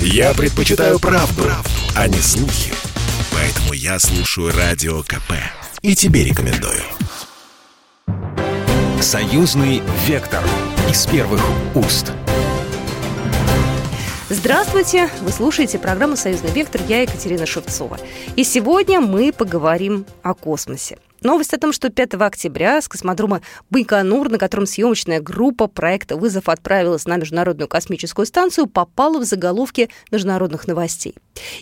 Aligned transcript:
Я 0.00 0.34
предпочитаю 0.34 0.98
правду, 0.98 1.42
правду, 1.42 1.70
а 1.94 2.08
не 2.08 2.18
слухи. 2.18 2.72
Поэтому 3.32 3.72
я 3.72 3.98
слушаю 3.98 4.52
Радио 4.56 5.02
КП. 5.02 5.32
И 5.82 5.94
тебе 5.94 6.24
рекомендую. 6.24 6.82
Союзный 9.00 9.82
вектор 10.06 10.42
из 10.90 11.06
первых 11.06 11.42
уст. 11.74 12.12
Здравствуйте! 14.28 15.08
Вы 15.20 15.30
слушаете 15.30 15.78
программу 15.78 16.16
«Союзный 16.16 16.50
вектор». 16.50 16.80
Я 16.88 17.02
Екатерина 17.02 17.46
Шевцова. 17.46 17.98
И 18.34 18.42
сегодня 18.42 19.00
мы 19.00 19.32
поговорим 19.32 20.04
о 20.22 20.34
космосе. 20.34 20.98
Новость 21.22 21.54
о 21.54 21.58
том, 21.58 21.72
что 21.72 21.88
5 21.88 22.14
октября 22.14 22.80
с 22.80 22.88
космодрома 22.88 23.40
Байконур, 23.70 24.28
на 24.28 24.38
котором 24.38 24.66
съемочная 24.66 25.20
группа 25.20 25.66
проекта 25.66 26.16
«Вызов» 26.16 26.48
отправилась 26.48 27.06
на 27.06 27.16
Международную 27.16 27.68
космическую 27.68 28.26
станцию, 28.26 28.66
попала 28.66 29.18
в 29.18 29.24
заголовки 29.24 29.88
международных 30.10 30.66
новостей. 30.66 31.14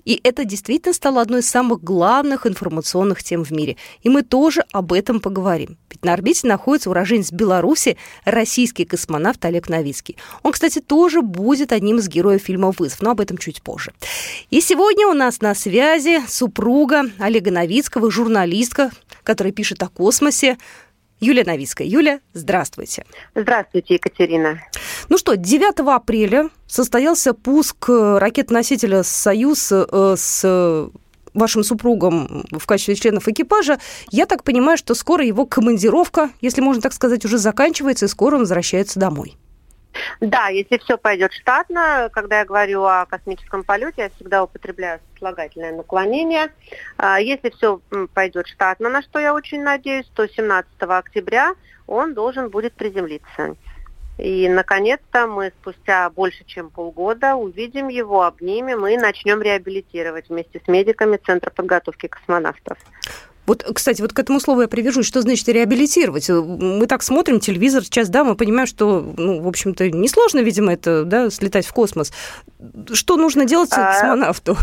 И 0.05 0.21
это 0.23 0.45
действительно 0.45 0.93
стало 0.93 1.21
одной 1.21 1.41
из 1.41 1.49
самых 1.49 1.83
главных 1.83 2.47
информационных 2.47 3.23
тем 3.23 3.45
в 3.45 3.51
мире. 3.51 3.77
И 4.03 4.09
мы 4.09 4.23
тоже 4.23 4.65
об 4.73 4.93
этом 4.93 5.21
поговорим. 5.21 5.77
Ведь 5.91 6.05
на 6.05 6.13
орбите 6.13 6.47
находится 6.47 6.91
уроженец 6.91 7.33
Беларуси, 7.33 7.97
российский 8.25 8.85
космонавт 8.85 9.45
Олег 9.45 9.69
Новицкий. 9.69 10.17
Он, 10.43 10.53
кстати, 10.53 10.81
тоже 10.81 11.23
будет 11.23 11.73
одним 11.73 11.99
из 11.99 12.09
героев 12.09 12.43
фильма 12.43 12.73
«Вызов», 12.77 13.01
но 13.03 13.11
об 13.11 13.21
этом 13.21 13.39
чуть 13.39 13.63
позже. 13.63 13.93
И 14.51 14.61
сегодня 14.61 15.07
у 15.07 15.13
нас 15.13 15.41
на 15.41 15.55
связи 15.55 16.21
супруга 16.29 17.11
Олега 17.19 17.51
Новицкого, 17.51 18.11
журналистка, 18.11 18.91
которая 19.23 19.53
пишет 19.53 19.83
о 19.83 19.89
космосе. 19.89 20.59
Юлия 21.25 21.45
Новицкая. 21.45 21.87
Юля, 21.87 22.21
здравствуйте. 22.35 23.05
Здравствуйте, 23.35 23.95
Екатерина. 23.95 24.61
Ну 25.09 25.17
что, 25.17 25.37
9 25.37 25.81
апреля 25.81 26.51
состоялся 26.67 27.33
пуск 27.33 27.89
ракет-носителя 27.89 29.03
«Союз» 29.03 29.73
э, 29.73 30.15
с 30.17 30.91
вашим 31.33 31.65
супругом 31.65 32.45
в 32.53 32.67
качестве 32.67 32.95
членов 32.95 33.27
экипажа. 33.27 33.79
Я 34.11 34.27
так 34.27 34.45
понимаю, 34.45 34.79
что 34.79 34.95
скоро 34.95 35.25
его 35.25 35.47
командировка, 35.47 36.31
если 36.41 36.61
можно 36.61 36.83
так 36.83 36.93
сказать, 36.93 37.25
уже 37.25 37.39
заканчивается, 37.39 38.05
и 38.05 38.09
скоро 38.09 38.35
он 38.37 38.43
возвращается 38.43 39.01
домой. 39.01 39.37
Да, 40.21 40.49
если 40.49 40.79
все 40.79 40.97
пойдет 40.97 41.33
штатно, 41.33 42.11
когда 42.13 42.41
я 42.41 42.45
говорю 42.45 42.85
о 42.85 43.07
космическом 43.07 43.65
полете, 43.65 44.03
я 44.03 44.11
всегда 44.11 44.45
употребляю 44.45 45.01
слагательное 45.19 45.73
наклонение. 45.73 46.53
А, 46.97 47.21
если 47.21 47.51
все 47.51 47.81
пойдет 48.15 48.47
штатно, 48.49 48.89
на 48.89 49.03
что 49.03 49.19
я 49.19 49.35
очень 49.35 49.63
надеюсь, 49.63 50.07
то 50.15 50.27
17 50.27 50.71
октября 50.81 51.55
он 51.87 52.15
должен 52.15 52.49
будет 52.49 52.75
приземлиться. 52.75 53.57
И, 54.17 54.49
наконец-то, 54.49 55.27
мы 55.27 55.53
спустя 55.61 56.09
больше, 56.09 56.45
чем 56.45 56.71
полгода 56.71 57.35
увидим 57.35 57.89
его, 57.89 58.23
обнимем 58.23 58.87
и 58.87 58.97
начнем 58.97 59.43
реабилитировать 59.43 60.29
вместе 60.29 60.61
с 60.65 60.69
медиками 60.69 61.17
Центра 61.17 61.51
подготовки 61.51 62.07
космонавтов. 62.07 62.79
Вот, 63.47 63.63
кстати, 63.75 64.01
вот 64.01 64.13
к 64.13 64.19
этому 64.19 64.41
слову 64.41 64.63
я 64.63 64.69
привяжусь. 64.69 65.07
Что 65.07 65.21
значит 65.21 65.49
реабилитировать? 65.49 66.29
Мы 66.29 66.87
так 66.87 67.03
смотрим 67.03 67.41
телевизор 67.41 67.85
сейчас, 67.85 68.09
да, 68.09 68.25
мы 68.25 68.37
понимаем, 68.37 68.67
что, 68.67 69.01
ну, 69.17 69.43
в 69.43 69.49
общем-то, 69.49 69.91
несложно, 69.91 70.41
видимо, 70.41 70.73
это, 70.73 71.05
да, 71.05 71.31
слетать 71.31 71.67
в 71.67 71.73
космос. 71.73 72.13
Что 72.93 73.17
нужно 73.17 73.45
делать 73.45 73.71
а... 73.73 73.93
космонавту? 73.93 74.57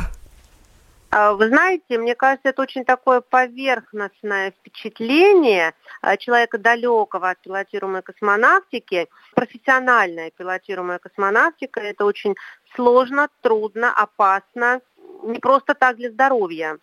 А, 1.14 1.34
вы 1.34 1.50
знаете, 1.50 1.98
мне 1.98 2.16
кажется, 2.16 2.50
это 2.50 2.62
очень 2.62 2.86
такое 2.86 3.20
поверхностное 3.20 4.52
впечатление 4.52 5.73
а, 6.02 6.16
человека 6.16 6.58
далекого 6.58 7.30
от 7.30 7.42
пилотируемой 7.42 8.02
космонавтики. 8.02 9.10
Профессиональная 9.36 10.32
пилотируемая 10.32 11.00
космонавтика– 11.00 11.80
это 11.82 12.06
очень 12.06 12.36
сложно, 12.76 13.28
трудно, 13.42 13.94
опасно, 13.94 14.80
не 15.23 15.40
просто 15.40 15.73
так 15.76 15.98
для 15.98 16.12
здоровья 16.12 16.78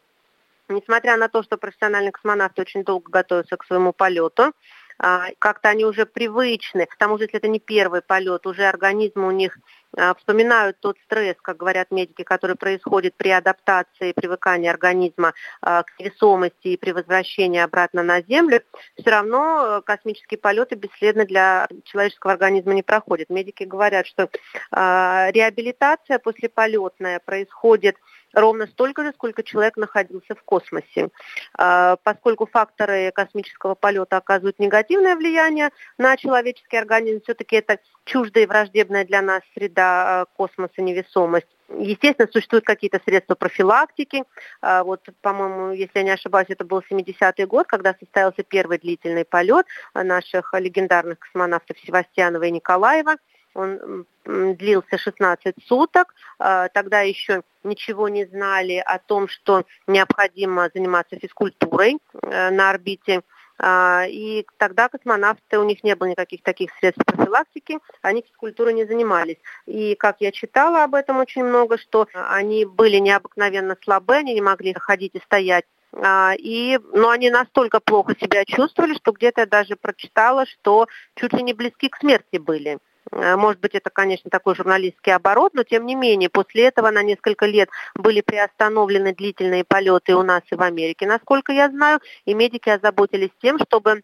несмотря 0.68 1.16
на 1.16 1.28
то, 1.28 1.42
что 1.42 1.56
профессиональные 1.56 2.12
космонавты 2.12 2.62
очень 2.62 2.84
долго 2.84 3.10
готовятся 3.10 3.56
к 3.56 3.64
своему 3.64 3.92
полету, 3.92 4.52
а, 5.00 5.28
как-то 5.38 5.68
они 5.68 5.84
уже 5.84 6.06
привычны, 6.06 6.86
к 6.86 6.96
тому 6.96 7.18
же, 7.18 7.24
если 7.24 7.38
это 7.38 7.48
не 7.48 7.60
первый 7.60 8.02
полет, 8.02 8.46
уже 8.46 8.64
организм 8.64 9.24
у 9.24 9.30
них 9.30 9.56
а, 9.96 10.14
вспоминают 10.14 10.80
тот 10.80 10.96
стресс, 11.04 11.36
как 11.40 11.56
говорят 11.56 11.92
медики, 11.92 12.24
который 12.24 12.56
происходит 12.56 13.14
при 13.16 13.28
адаптации, 13.28 14.12
привыкании 14.12 14.68
организма 14.68 15.34
а, 15.62 15.84
к 15.84 15.92
весомости 16.00 16.68
и 16.68 16.76
при 16.76 16.90
возвращении 16.90 17.60
обратно 17.60 18.02
на 18.02 18.22
Землю, 18.22 18.60
все 18.98 19.10
равно 19.10 19.78
э, 19.78 19.82
космические 19.82 20.38
полеты 20.38 20.74
бесследно 20.74 21.24
для 21.24 21.68
человеческого 21.84 22.32
организма 22.32 22.74
не 22.74 22.82
проходят. 22.82 23.30
Медики 23.30 23.62
говорят, 23.62 24.06
что 24.06 24.28
реабилитация 24.70 26.18
послеполетная 26.18 27.20
происходит 27.20 27.96
ровно 28.32 28.66
столько 28.66 29.04
же, 29.04 29.12
сколько 29.12 29.42
человек 29.42 29.76
находился 29.76 30.34
в 30.34 30.42
космосе. 30.42 31.08
А, 31.56 31.96
поскольку 32.02 32.46
факторы 32.46 33.10
космического 33.12 33.74
полета 33.74 34.16
оказывают 34.16 34.58
негативное 34.58 35.16
влияние 35.16 35.70
на 35.96 36.16
человеческий 36.16 36.76
организм, 36.76 37.22
все-таки 37.22 37.56
это 37.56 37.78
чуждая 38.04 38.44
и 38.44 38.46
враждебная 38.46 39.04
для 39.04 39.22
нас 39.22 39.42
среда 39.54 40.22
а, 40.22 40.24
космоса 40.26 40.82
невесомость. 40.82 41.48
Естественно, 41.78 42.28
существуют 42.32 42.64
какие-то 42.64 43.00
средства 43.04 43.34
профилактики. 43.34 44.24
А, 44.60 44.84
вот, 44.84 45.06
по-моему, 45.20 45.72
если 45.72 45.98
я 45.98 46.02
не 46.02 46.10
ошибаюсь, 46.10 46.48
это 46.50 46.64
был 46.64 46.82
70-й 46.90 47.44
год, 47.44 47.66
когда 47.66 47.94
состоялся 47.98 48.42
первый 48.42 48.78
длительный 48.78 49.24
полет 49.24 49.66
наших 49.94 50.54
легендарных 50.54 51.18
космонавтов 51.18 51.78
Севастьянова 51.80 52.44
и 52.44 52.50
Николаева– 52.50 53.16
он 53.58 54.06
длился 54.24 54.98
16 54.98 55.54
суток. 55.66 56.14
А, 56.38 56.68
тогда 56.68 57.00
еще 57.00 57.42
ничего 57.64 58.08
не 58.08 58.24
знали 58.26 58.82
о 58.84 58.98
том, 58.98 59.28
что 59.28 59.64
необходимо 59.86 60.70
заниматься 60.72 61.18
физкультурой 61.18 61.98
э, 62.22 62.50
на 62.50 62.70
орбите. 62.70 63.22
А, 63.60 64.04
и 64.08 64.46
тогда 64.56 64.88
космонавты, 64.88 65.58
у 65.58 65.64
них 65.64 65.82
не 65.82 65.96
было 65.96 66.08
никаких 66.08 66.42
таких 66.42 66.70
средств 66.78 67.04
профилактики, 67.04 67.78
они 68.02 68.22
физкультурой 68.22 68.74
не 68.74 68.84
занимались. 68.84 69.38
И 69.66 69.96
как 69.96 70.20
я 70.20 70.30
читала 70.30 70.84
об 70.84 70.94
этом 70.94 71.18
очень 71.18 71.44
много, 71.44 71.76
что 71.76 72.06
они 72.14 72.64
были 72.64 72.98
необыкновенно 72.98 73.76
слабы, 73.82 74.16
они 74.16 74.34
не 74.34 74.42
могли 74.42 74.74
ходить 74.74 75.16
и 75.16 75.20
стоять 75.20 75.64
а, 75.92 76.34
и, 76.38 76.78
но 76.92 77.10
они 77.10 77.30
настолько 77.30 77.80
плохо 77.80 78.14
себя 78.20 78.44
чувствовали, 78.44 78.94
что 78.94 79.12
где-то 79.12 79.42
я 79.42 79.46
даже 79.46 79.76
прочитала, 79.76 80.46
что 80.46 80.86
чуть 81.14 81.32
ли 81.32 81.42
не 81.42 81.54
близки 81.54 81.88
к 81.88 81.96
смерти 81.96 82.36
были. 82.36 82.78
Э, 83.12 83.36
может 83.36 83.60
быть, 83.60 83.74
это, 83.74 83.90
конечно, 83.90 84.30
такой 84.30 84.54
журналистский 84.54 85.14
оборот, 85.14 85.54
но 85.54 85.62
тем 85.64 85.86
не 85.86 85.94
менее, 85.94 86.28
после 86.28 86.64
этого 86.64 86.90
на 86.90 87.02
несколько 87.02 87.46
лет 87.46 87.68
были 87.94 88.20
приостановлены 88.20 89.14
длительные 89.14 89.64
полеты 89.64 90.14
у 90.14 90.22
нас 90.22 90.42
и 90.50 90.54
в 90.54 90.62
Америке, 90.62 91.06
насколько 91.06 91.52
я 91.52 91.68
знаю, 91.68 92.00
и 92.24 92.34
медики 92.34 92.68
озаботились 92.68 93.30
тем, 93.40 93.58
чтобы 93.58 94.02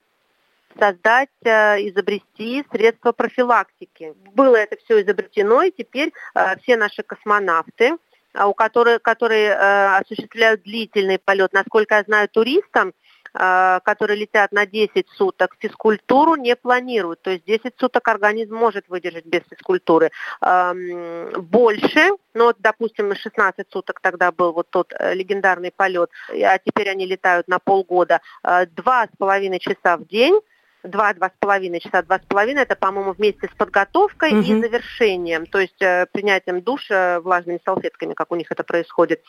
создать, 0.79 1.29
э, 1.45 1.89
изобрести 1.89 2.65
средства 2.73 3.13
профилактики. 3.13 4.15
Было 4.35 4.57
это 4.57 4.77
все 4.85 5.03
изобретено, 5.03 5.63
и 5.63 5.71
теперь 5.71 6.13
э, 6.35 6.57
все 6.63 6.77
наши 6.77 7.03
космонавты, 7.03 7.97
у 8.35 8.53
которых, 8.53 9.01
которые 9.01 9.55
осуществляют 9.55 10.65
длительный 10.65 11.21
полет, 11.21 11.53
насколько 11.53 11.95
я 11.95 12.03
знаю, 12.03 12.29
туристам, 12.29 12.89
Э, 12.89 12.93
которые 13.35 14.17
летят 14.17 14.53
на 14.53 14.65
10 14.65 15.09
суток, 15.09 15.57
физкультуру 15.59 16.37
не 16.37 16.55
планируют. 16.55 17.21
То 17.23 17.31
есть 17.31 17.45
10 17.45 17.75
суток 17.79 18.07
организм 18.09 18.55
может 18.55 18.89
выдержать 18.89 19.27
без 19.27 19.41
физкультуры. 19.51 20.11
Эм, 20.41 21.31
больше, 21.43 22.11
ну 22.35 22.53
допустим, 22.59 23.15
16 23.15 23.67
суток 23.71 24.01
тогда 24.01 24.31
был 24.33 24.53
вот 24.53 24.71
тот 24.71 24.93
э, 24.99 25.15
легендарный 25.15 25.73
полет, 25.75 26.11
а 26.31 26.59
теперь 26.59 26.91
они 26.91 27.07
летают 27.07 27.49
на 27.49 27.59
полгода, 27.59 28.21
э, 28.43 28.67
два 28.67 29.07
с 29.07 29.17
половиной 29.19 29.59
часа 29.59 29.97
в 29.97 30.07
день, 30.07 30.41
два-два 30.85 31.29
с 31.29 31.33
половиной 31.39 31.81
часа, 31.81 32.03
два 32.03 32.19
с 32.19 32.23
половиной, 32.27 32.63
это, 32.63 32.77
по-моему, 32.77 33.13
вместе 33.13 33.49
с 33.49 33.57
подготовкой 33.57 34.33
угу. 34.33 34.41
и 34.41 34.61
завершением, 34.61 35.47
то 35.47 35.59
есть 35.59 35.81
э, 35.81 36.07
принятием 36.13 36.63
душа 36.63 37.21
влажными 37.21 37.61
салфетками, 37.65 38.15
как 38.15 38.31
у 38.31 38.37
них 38.37 38.51
это 38.51 38.65
происходит. 38.65 39.23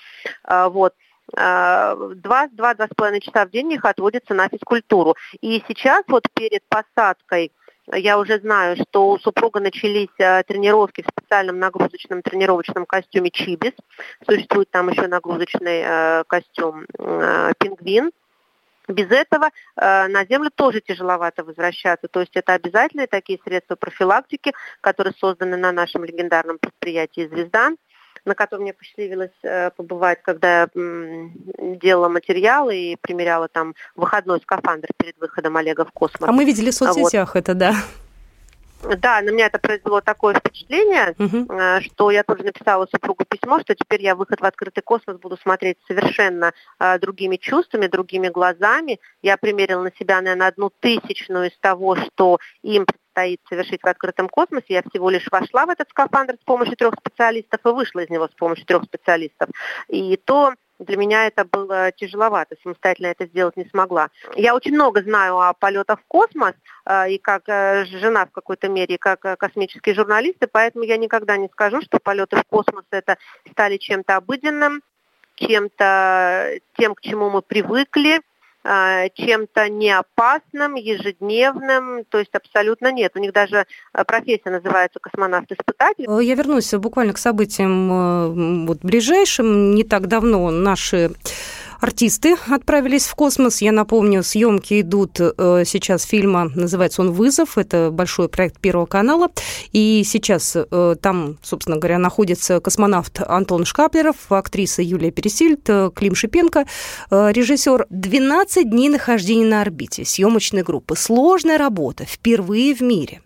Э, 0.43 0.67
вот. 0.67 0.93
Два-два 1.31 2.73
с 2.73 2.95
половиной 2.95 3.21
часа 3.21 3.45
в 3.45 3.49
день 3.49 3.73
их 3.73 3.85
отводится 3.85 4.33
на 4.33 4.47
физкультуру. 4.47 5.15
И 5.41 5.63
сейчас 5.67 6.03
вот 6.07 6.27
перед 6.33 6.63
посадкой 6.69 7.51
я 7.93 8.17
уже 8.17 8.39
знаю, 8.39 8.77
что 8.77 9.09
у 9.09 9.19
супруга 9.19 9.59
начались 9.59 10.09
э, 10.17 10.43
тренировки 10.43 11.03
в 11.03 11.07
специальном 11.07 11.59
нагрузочном 11.59 12.23
тренировочном 12.23 12.85
костюме 12.85 13.29
Чибис. 13.29 13.73
Существует 14.27 14.71
там 14.71 14.89
еще 14.89 15.07
нагрузочный 15.07 15.81
э, 15.85 16.23
костюм 16.27 16.85
э, 16.97 17.53
Пингвин. 17.59 18.11
Без 18.87 19.09
этого 19.11 19.49
э, 19.75 20.07
на 20.07 20.25
Землю 20.25 20.49
тоже 20.53 20.81
тяжеловато 20.81 21.43
возвращаться. 21.43 22.07
То 22.07 22.21
есть 22.21 22.35
это 22.35 22.53
обязательные 22.53 23.07
такие 23.07 23.39
средства 23.43 23.75
профилактики, 23.75 24.53
которые 24.81 25.13
созданы 25.19 25.57
на 25.57 25.71
нашем 25.71 26.05
легендарном 26.05 26.57
предприятии 26.57 27.27
«Звезда» 27.27 27.71
на 28.25 28.35
котором 28.35 28.63
мне 28.63 28.73
посчастливилось 28.73 29.31
э, 29.43 29.71
побывать, 29.71 30.21
когда 30.21 30.61
я 30.61 30.69
делала 30.75 32.09
материалы 32.09 32.75
и 32.75 32.95
примеряла 32.99 33.47
там 33.47 33.75
выходной 33.95 34.39
скафандр 34.41 34.89
перед 34.97 35.17
выходом 35.19 35.57
Олега 35.57 35.85
в 35.85 35.91
космос. 35.91 36.27
А 36.27 36.31
мы 36.31 36.45
видели 36.45 36.71
в 36.71 36.75
соцсетях 36.75 37.35
вот. 37.35 37.39
это, 37.39 37.53
да. 37.53 37.75
Да, 38.97 39.21
на 39.21 39.29
меня 39.31 39.47
это 39.47 39.57
произвело 39.57 40.01
такое 40.01 40.35
впечатление, 40.35 41.15
угу. 41.17 41.81
что 41.81 42.11
я 42.11 42.23
тоже 42.23 42.43
написала 42.43 42.87
супругу 42.91 43.25
письмо, 43.25 43.59
что 43.61 43.73
теперь 43.73 44.03
я 44.03 44.15
выход 44.15 44.41
в 44.41 44.45
открытый 44.45 44.83
космос 44.83 45.17
буду 45.17 45.37
смотреть 45.37 45.77
совершенно 45.87 46.53
э, 46.79 46.99
другими 46.99 47.37
чувствами, 47.37 47.87
другими 47.87 48.29
глазами. 48.29 48.99
Я 49.21 49.37
примерила 49.37 49.81
на 49.81 49.91
себя, 49.97 50.21
наверное, 50.21 50.47
одну 50.47 50.71
тысячную 50.79 51.49
из 51.49 51.57
того, 51.59 51.95
что 51.95 52.39
им 52.61 52.85
предстоит 53.15 53.39
совершить 53.49 53.81
в 53.81 53.87
открытом 53.87 54.29
космосе. 54.29 54.65
Я 54.67 54.83
всего 54.83 55.09
лишь 55.09 55.27
вошла 55.31 55.65
в 55.65 55.69
этот 55.69 55.89
скафандр 55.89 56.35
с 56.41 56.45
помощью 56.45 56.75
трех 56.75 56.93
специалистов 56.99 57.59
и 57.65 57.69
вышла 57.69 58.01
из 58.01 58.09
него 58.09 58.27
с 58.27 58.35
помощью 58.35 58.65
трех 58.65 58.83
специалистов. 58.83 59.49
И 59.87 60.17
то 60.17 60.53
для 60.79 60.97
меня 60.97 61.27
это 61.27 61.45
было 61.45 61.91
тяжеловато, 61.93 62.57
самостоятельно 62.61 63.07
это 63.07 63.25
сделать 63.27 63.55
не 63.55 63.65
смогла. 63.65 64.09
Я 64.35 64.53
очень 64.53 64.73
много 64.73 65.01
знаю 65.01 65.39
о 65.39 65.53
полетах 65.53 66.01
в 66.01 66.05
космос, 66.07 66.53
э, 66.85 67.11
и 67.11 67.17
как 67.17 67.43
э, 67.47 67.85
жена 67.85 68.25
в 68.25 68.31
какой-то 68.31 68.67
мере, 68.67 68.95
и 68.95 68.97
как 68.97 69.23
э, 69.23 69.37
космические 69.37 69.95
журналисты, 69.95 70.47
поэтому 70.47 70.83
я 70.83 70.97
никогда 70.97 71.37
не 71.37 71.47
скажу, 71.47 71.81
что 71.81 71.99
полеты 71.99 72.35
в 72.35 72.43
космос 72.49 72.83
это 72.91 73.17
стали 73.51 73.77
чем-то 73.77 74.17
обыденным, 74.17 74.81
чем-то 75.35 76.59
тем, 76.77 76.93
к 76.93 77.01
чему 77.01 77.29
мы 77.29 77.41
привыкли, 77.41 78.19
чем-то 78.65 79.69
неопасным, 79.69 80.73
ежедневным, 80.73 82.03
то 82.09 82.17
есть 82.17 82.33
абсолютно 82.33 82.91
нет. 82.91 83.11
У 83.15 83.19
них 83.19 83.31
даже 83.31 83.67
а, 83.93 84.03
профессия 84.03 84.49
называется 84.49 84.99
космонавт-испытатель. 84.99 86.05
Я 86.23 86.33
вернусь 86.33 86.73
буквально 86.73 87.13
к 87.13 87.19
событиям 87.19 88.65
вот, 88.65 88.79
ближайшим. 88.81 89.75
Не 89.75 89.83
так 89.83 90.07
давно 90.07 90.49
наши 90.49 91.11
артисты 91.79 92.35
отправились 92.47 93.05
в 93.05 93.15
космос. 93.15 93.61
Я 93.61 93.71
напомню, 93.71 94.23
съемки 94.23 94.81
идут 94.81 95.19
э, 95.19 95.63
сейчас 95.65 96.03
фильма, 96.03 96.51
называется 96.55 97.01
он 97.01 97.11
«Вызов». 97.11 97.57
Это 97.57 97.89
большой 97.91 98.29
проект 98.29 98.59
Первого 98.59 98.85
канала. 98.85 99.29
И 99.71 100.03
сейчас 100.05 100.55
э, 100.55 100.95
там, 101.01 101.37
собственно 101.41 101.77
говоря, 101.77 101.97
находится 101.97 102.59
космонавт 102.59 103.21
Антон 103.21 103.65
Шкаплеров, 103.65 104.15
актриса 104.29 104.81
Юлия 104.81 105.11
Пересильд, 105.11 105.69
э, 105.69 105.89
Клим 105.93 106.15
Шипенко, 106.15 106.65
режиссер. 107.11 107.87
12 107.89 108.69
дней 108.69 108.89
нахождения 108.89 109.45
на 109.45 109.61
орбите 109.61 110.05
съемочной 110.05 110.63
группы. 110.63 110.95
Сложная 110.95 111.57
работа, 111.57 112.05
впервые 112.05 112.75
в 112.75 112.81
мире. 112.81 113.21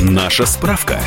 Наша 0.00 0.46
справка. 0.46 1.00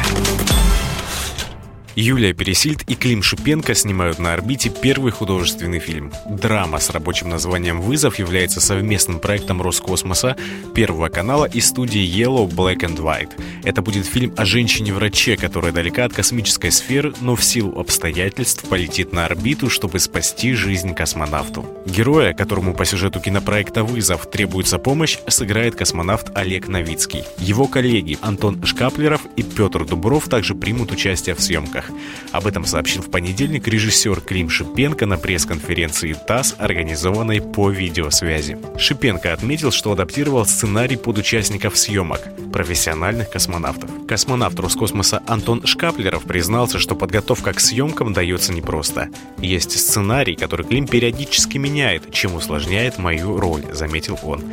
Юлия 1.96 2.34
Пересильд 2.34 2.82
и 2.90 2.96
Клим 2.96 3.22
Шипенко 3.22 3.76
снимают 3.76 4.18
на 4.18 4.34
орбите 4.34 4.72
первый 4.72 5.12
художественный 5.12 5.78
фильм. 5.78 6.12
Драма 6.28 6.80
с 6.80 6.90
рабочим 6.90 7.30
названием 7.30 7.82
«Вызов» 7.82 8.18
является 8.18 8.60
совместным 8.60 9.20
проектом 9.20 9.62
Роскосмоса, 9.62 10.36
Первого 10.74 11.10
канала 11.10 11.46
и 11.46 11.62
студии 11.62 12.02
Yellow 12.02 12.50
Black 12.50 12.80
and 12.80 12.98
White. 12.98 13.40
Это 13.64 13.84
будет 13.84 14.08
фильм 14.08 14.34
о 14.38 14.44
женщине-враче, 14.44 15.38
которая 15.38 15.72
далека 15.72 16.06
от 16.06 16.14
космической 16.14 16.72
сферы, 16.72 17.14
но 17.22 17.36
в 17.36 17.44
силу 17.44 17.80
обстоятельств 17.80 18.68
полетит 18.68 19.14
на 19.14 19.26
орбиту, 19.26 19.70
чтобы 19.70 20.00
спасти 20.00 20.54
жизнь 20.54 20.96
космонавту. 20.96 21.64
Героя, 21.86 22.34
которому 22.34 22.74
по 22.74 22.86
сюжету 22.86 23.20
кинопроекта 23.20 23.84
«Вызов» 23.84 24.28
требуется 24.32 24.80
помощь, 24.80 25.20
сыграет 25.28 25.76
космонавт 25.76 26.36
Олег 26.36 26.68
Новицкий. 26.68 27.24
Его 27.38 27.68
коллеги 27.68 28.18
Антон 28.22 28.66
Шкаплеров 28.66 29.22
и 29.36 29.44
Петр 29.44 29.86
Дубров 29.86 30.28
также 30.28 30.56
примут 30.56 30.92
участие 30.92 31.36
в 31.36 31.42
съемках 31.42 31.83
ролях. 31.84 32.00
Об 32.32 32.48
этом 32.48 32.66
сообщил 32.66 33.02
в 33.02 33.10
понедельник 33.10 33.68
режиссер 33.68 34.22
Клим 34.22 34.50
Шипенко 34.50 35.06
на 35.06 35.18
пресс-конференции 35.18 36.14
ТАСС, 36.14 36.56
организованной 36.58 37.42
по 37.42 37.70
видеосвязи. 37.70 38.58
Шипенко 38.78 39.34
отметил, 39.34 39.72
что 39.72 39.92
адаптировал 39.92 40.46
сценарий 40.46 40.98
под 40.98 41.18
участников 41.20 41.78
съемок– 41.78 42.22
профессиональных 42.54 43.30
космонавтов. 43.30 43.90
Космонавт 44.08 44.60
Роскосмоса 44.60 45.22
Антон 45.28 45.66
Шкаплеров 45.66 46.24
признался, 46.24 46.80
что 46.80 46.96
подготовка 46.96 47.54
к 47.54 47.60
съемкам 47.60 48.14
дается 48.14 48.54
непросто. 48.54 49.10
Есть 49.40 49.72
сценарий, 49.72 50.36
который 50.36 50.66
Клим 50.66 50.88
периодически 50.88 51.58
меняет, 51.58 52.12
чем 52.12 52.36
усложняет 52.36 52.98
мою 52.98 53.40
роль, 53.40 53.64
заметил 53.74 54.20
он. 54.24 54.44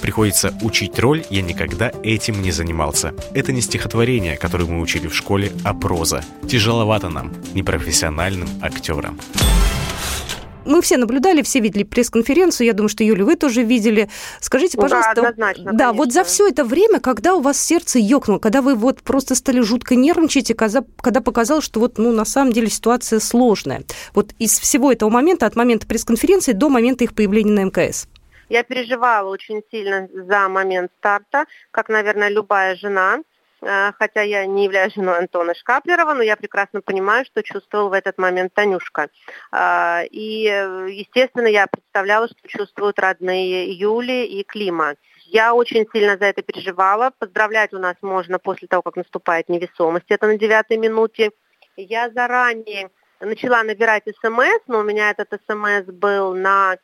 Приходится 0.00 0.56
учить 0.62 0.98
роль, 0.98 1.24
я 1.30 1.42
никогда 1.42 1.92
этим 2.02 2.40
не 2.42 2.52
занимался. 2.52 3.14
Это 3.34 3.52
не 3.52 3.60
стихотворение, 3.60 4.36
которое 4.36 4.64
мы 4.64 4.80
учили 4.80 5.08
в 5.08 5.14
школе, 5.14 5.52
а 5.64 5.74
проза. 5.74 6.24
Тяжело 6.48 6.77
Нам, 6.84 7.32
непрофессиональным 7.54 8.48
актерам. 8.62 9.18
Мы 10.68 10.82
все 10.82 10.98
наблюдали, 10.98 11.40
все 11.40 11.60
видели 11.60 11.82
пресс-конференцию. 11.82 12.66
Я 12.66 12.74
думаю, 12.74 12.90
что, 12.90 13.02
Юля, 13.02 13.24
вы 13.24 13.36
тоже 13.36 13.62
видели. 13.62 14.10
Скажите, 14.38 14.76
пожалуйста, 14.76 15.14
да, 15.14 15.28
однозначно, 15.28 15.72
да 15.72 15.92
вот 15.94 16.12
за 16.12 16.24
все 16.24 16.46
это 16.46 16.62
время, 16.62 17.00
когда 17.00 17.34
у 17.34 17.40
вас 17.40 17.58
сердце 17.58 17.98
ёкнуло, 17.98 18.38
когда 18.38 18.60
вы 18.60 18.74
вот 18.74 19.02
просто 19.02 19.34
стали 19.34 19.60
жутко 19.60 19.96
нервничать, 19.96 20.50
и 20.50 20.54
когда, 20.54 20.84
когда 21.00 21.22
показалось, 21.22 21.64
что 21.64 21.80
вот, 21.80 21.96
ну, 21.96 22.12
на 22.12 22.26
самом 22.26 22.52
деле 22.52 22.68
ситуация 22.68 23.18
сложная. 23.18 23.84
Вот 24.12 24.32
из 24.38 24.58
всего 24.58 24.92
этого 24.92 25.08
момента, 25.08 25.46
от 25.46 25.56
момента 25.56 25.86
пресс-конференции 25.86 26.52
до 26.52 26.68
момента 26.68 27.02
их 27.04 27.14
появления 27.14 27.52
на 27.52 27.64
МКС. 27.64 28.06
Я 28.50 28.62
переживала 28.62 29.30
очень 29.30 29.62
сильно 29.70 30.08
за 30.12 30.48
момент 30.48 30.90
старта, 30.98 31.46
как, 31.70 31.88
наверное, 31.88 32.28
любая 32.28 32.76
жена. 32.76 33.20
Э, 33.62 33.92
хотя 33.98 34.22
я 34.22 34.46
не 34.46 34.64
являюсь 34.64 34.94
женой 34.94 35.18
Антона 35.18 35.54
Шкаплерова, 35.54 36.14
но 36.14 36.22
я 36.22 36.36
прекрасно 36.36 36.80
понимаю, 36.80 37.24
что 37.24 37.42
чувствовал 37.42 37.88
в 37.88 37.92
этот 37.92 38.18
момент 38.18 38.54
Танюшка. 38.54 39.08
Э, 39.52 40.06
и, 40.06 40.44
естественно, 40.44 41.46
я 41.46 41.66
представляла, 41.66 42.28
что 42.28 42.48
чувствуют 42.48 42.98
родные 42.98 43.72
Юли 43.72 44.26
и 44.26 44.44
Клима. 44.44 44.94
Я 45.26 45.54
очень 45.54 45.86
сильно 45.92 46.16
за 46.16 46.26
это 46.26 46.42
переживала. 46.42 47.12
Поздравлять 47.18 47.74
у 47.74 47.78
нас 47.78 47.96
можно 48.00 48.38
после 48.38 48.66
того, 48.66 48.82
как 48.82 48.96
наступает 48.96 49.48
невесомость. 49.48 50.06
Это 50.08 50.26
на 50.26 50.38
девятой 50.38 50.78
минуте. 50.78 51.32
Я 51.76 52.10
заранее 52.10 52.90
начала 53.20 53.62
набирать 53.62 54.04
смс, 54.04 54.60
но 54.66 54.78
у 54.78 54.82
меня 54.82 55.10
этот 55.10 55.40
смс 55.46 55.84
был 55.86 56.34
на 56.34 56.76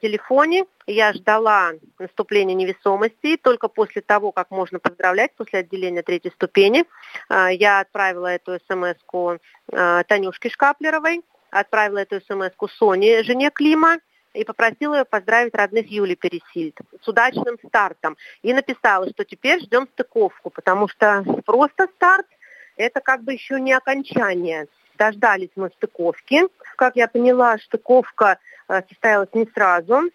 телефоне. 0.00 0.64
Я 0.86 1.12
ждала 1.12 1.72
наступления 1.98 2.54
невесомости. 2.54 3.36
только 3.36 3.68
после 3.68 4.02
того, 4.02 4.32
как 4.32 4.50
можно 4.50 4.78
поздравлять, 4.78 5.32
после 5.36 5.60
отделения 5.60 6.02
третьей 6.02 6.32
ступени, 6.32 6.84
э, 7.28 7.48
я 7.52 7.80
отправила 7.80 8.26
эту 8.26 8.58
смс-ку 8.68 9.38
э, 9.70 10.02
Танюшке 10.08 10.48
Шкаплеровой, 10.48 11.22
отправила 11.50 11.98
эту 11.98 12.20
смс-ку 12.20 12.68
Соне, 12.68 13.22
жене 13.22 13.50
Клима, 13.50 13.98
и 14.34 14.44
попросила 14.44 14.98
ее 14.98 15.04
поздравить 15.04 15.54
родных 15.54 15.90
Юли 15.90 16.14
Пересильд 16.14 16.78
с 17.02 17.08
удачным 17.08 17.58
стартом. 17.66 18.16
И 18.42 18.52
написала, 18.52 19.08
что 19.10 19.24
теперь 19.24 19.60
ждем 19.60 19.88
стыковку, 19.92 20.50
потому 20.50 20.88
что 20.88 21.24
просто 21.44 21.88
старт– 21.96 22.26
это 22.76 23.00
как 23.00 23.24
бы 23.24 23.32
еще 23.32 23.60
не 23.60 23.72
окончание. 23.72 24.68
Дождались 24.98 25.50
мы 25.56 25.70
стыковки. 25.70 26.42
Как 26.76 26.96
я 26.96 27.08
поняла, 27.08 27.56
стыковка 27.58 28.38
Э, 28.68 28.82
состоялась 28.88 29.30
не 29.32 29.46
сразу. 29.54 30.10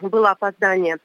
Было 0.00 0.30
опоздание, 0.30 0.98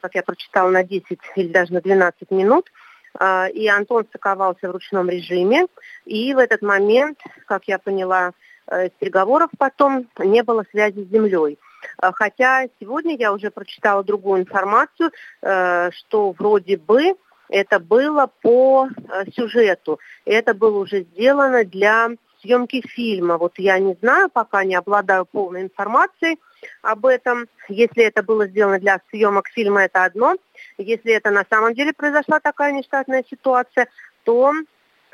как 0.00 0.14
я 0.14 0.22
прочитала, 0.22 0.70
на 0.70 0.82
10 0.82 1.18
или 1.36 1.48
даже 1.48 1.72
на 1.72 1.80
12 1.80 2.30
минут. 2.30 2.70
Э, 3.18 3.50
и 3.50 3.68
Антон 3.68 4.04
стыковался 4.04 4.68
в 4.68 4.72
ручном 4.72 5.08
режиме. 5.08 5.66
И 6.04 6.34
в 6.34 6.38
этот 6.38 6.62
момент, 6.62 7.20
как 7.46 7.64
я 7.64 7.78
поняла 7.78 8.32
э, 8.66 8.88
из 8.88 8.90
переговоров 8.98 9.50
потом, 9.58 10.08
не 10.18 10.42
было 10.42 10.64
связи 10.70 11.04
с 11.04 11.08
землей. 11.08 11.58
Хотя 12.00 12.66
сегодня 12.80 13.16
я 13.16 13.32
уже 13.32 13.52
прочитала 13.52 14.02
другую 14.02 14.40
информацию, 14.40 15.12
что 15.40 16.32
вроде 16.36 16.76
бы 16.76 17.14
это 17.48 17.78
было 17.78 18.28
по 18.42 18.88
сюжету. 19.36 20.00
Это 20.24 20.54
было 20.54 20.80
уже 20.80 21.02
сделано 21.02 21.64
для 21.64 22.10
съемки 22.40 22.82
фильма. 22.86 23.38
Вот 23.38 23.58
я 23.58 23.78
не 23.78 23.94
знаю, 23.94 24.28
пока 24.28 24.64
не 24.64 24.74
обладаю 24.74 25.24
полной 25.24 25.62
информацией 25.62 26.38
об 26.82 27.06
этом. 27.06 27.46
Если 27.68 28.04
это 28.04 28.22
было 28.22 28.46
сделано 28.46 28.78
для 28.78 29.00
съемок 29.10 29.48
фильма, 29.48 29.84
это 29.84 30.04
одно. 30.04 30.36
Если 30.76 31.12
это 31.12 31.30
на 31.30 31.44
самом 31.48 31.74
деле 31.74 31.92
произошла 31.92 32.40
такая 32.40 32.72
нештатная 32.72 33.24
ситуация, 33.28 33.88
то 34.24 34.52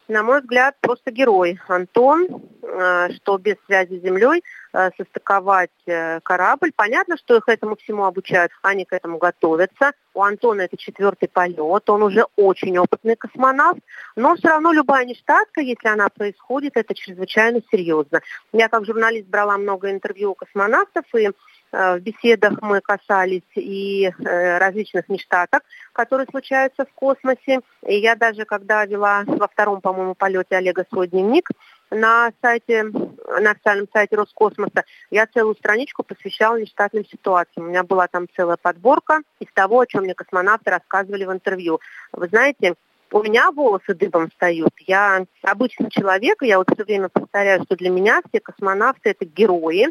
на 0.09 0.23
мой 0.23 0.41
взгляд, 0.41 0.77
просто 0.81 1.11
герой 1.11 1.59
Антон, 1.69 2.43
э, 2.63 3.09
что 3.15 3.39
без 3.39 3.57
связи 3.67 3.99
с 3.99 4.03
землей 4.03 4.43
э, 4.73 4.91
состыковать 4.97 5.71
э, 5.87 6.21
корабль. 6.21 6.73
Понятно, 6.75 7.17
что 7.17 7.37
их 7.37 7.49
этому 7.49 7.77
всему 7.77 8.05
обучают, 8.05 8.53
они 8.63 8.85
к 8.85 8.93
этому 8.93 9.19
готовятся. 9.19 9.93
У 10.13 10.23
Антона 10.23 10.63
это 10.63 10.77
четвертый 10.77 11.29
полет, 11.29 11.89
он 11.89 12.03
уже 12.03 12.27
очень 12.37 12.79
опытный 12.79 13.17
космонавт, 13.17 13.81
но 14.15 14.37
все 14.37 14.49
равно 14.49 14.73
любая 14.73 15.05
нештатка, 15.05 15.61
если 15.61 15.89
она 15.89 16.09
происходит, 16.09 16.77
это 16.77 16.95
чрезвычайно 16.95 17.61
серьезно. 17.71 18.21
Я 18.53 18.69
как 18.69 18.85
журналист 18.85 19.27
брала 19.27 19.57
много 19.59 19.91
интервью 19.91 20.33
у 20.33 20.35
космонавтов, 20.35 21.05
и 21.15 21.31
в 21.75 21.99
беседах 22.01 22.63
мы 22.63 22.81
касались 22.81 23.43
и 23.57 24.13
различных 24.19 25.09
нештаток, 25.09 25.63
которые 25.93 26.27
случаются 26.31 26.85
в 26.85 26.93
космосе. 26.95 27.61
И 27.87 27.97
я 27.97 28.15
даже, 28.15 28.45
когда 28.45 28.85
вела 28.85 29.25
во 29.27 29.49
втором, 29.49 29.81
по-моему, 29.81 30.15
полете 30.15 30.57
Олега 30.57 30.87
свой 30.89 31.09
дневник, 31.09 31.49
на 31.91 32.33
сайте, 32.41 32.85
на 32.85 33.51
официальном 33.51 33.89
сайте 33.93 34.17
Роскосмоса, 34.17 34.85
я 35.11 35.27
целую 35.27 35.55
страничку 35.57 36.03
посвящала 36.03 36.61
нештатным 36.61 37.05
ситуациям. 37.07 37.67
У 37.67 37.69
меня 37.71 37.83
была 37.83 38.07
там 38.07 38.27
целая 38.37 38.57
подборка 38.57 39.21
из 39.41 39.53
того, 39.53 39.81
о 39.81 39.87
чем 39.87 40.05
мне 40.05 40.15
космонавты 40.15 40.71
рассказывали 40.71 41.25
в 41.25 41.33
интервью. 41.33 41.81
Вы 42.13 42.29
знаете, 42.29 42.75
у 43.13 43.23
меня 43.23 43.51
волосы 43.53 43.95
дыбом 43.95 44.31
встают. 44.31 44.73
Я 44.79 45.25
обычный 45.43 45.91
человек, 45.91 46.43
я 46.43 46.59
вот 46.59 46.69
все 46.73 46.85
время 46.85 47.09
повторяю, 47.09 47.63
что 47.65 47.77
для 47.77 47.91
меня 47.91 48.21
все 48.29 48.41
космонавты 48.41 49.11
это 49.11 49.25
герои, 49.25 49.89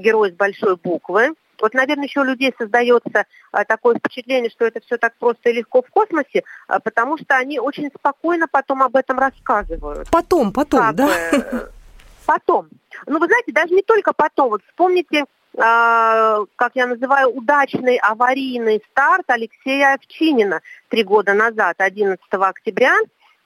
герои 0.00 0.30
с 0.30 0.34
большой 0.34 0.76
буквы. 0.76 1.34
Вот, 1.60 1.74
наверное, 1.74 2.04
еще 2.04 2.20
у 2.20 2.24
людей 2.24 2.54
создается 2.58 3.24
а, 3.52 3.64
такое 3.64 3.96
впечатление, 3.98 4.50
что 4.50 4.66
это 4.66 4.80
все 4.80 4.98
так 4.98 5.14
просто 5.18 5.50
и 5.50 5.54
легко 5.54 5.82
в 5.82 5.90
космосе, 5.90 6.44
а, 6.68 6.80
потому 6.80 7.16
что 7.16 7.36
они 7.36 7.58
очень 7.58 7.90
спокойно 7.98 8.46
потом 8.46 8.82
об 8.82 8.94
этом 8.96 9.18
рассказывают. 9.18 10.08
Потом, 10.10 10.52
потом, 10.52 10.80
как 10.80 10.94
да? 10.94 11.06
Бы, 11.06 11.12
э, 11.12 11.68
потом. 12.26 12.68
Ну, 13.06 13.18
вы 13.18 13.26
знаете, 13.26 13.52
даже 13.52 13.74
не 13.74 13.82
только 13.82 14.12
потом. 14.12 14.50
Вот 14.50 14.62
вспомните, 14.68 15.24
а, 15.56 16.40
как 16.56 16.72
я 16.74 16.86
называю, 16.86 17.30
удачный 17.30 17.96
аварийный 17.96 18.82
старт 18.90 19.24
Алексея 19.28 19.94
Овчинина 19.94 20.60
три 20.88 21.04
года 21.04 21.32
назад, 21.32 21.76
11 21.78 22.20
октября, 22.32 22.94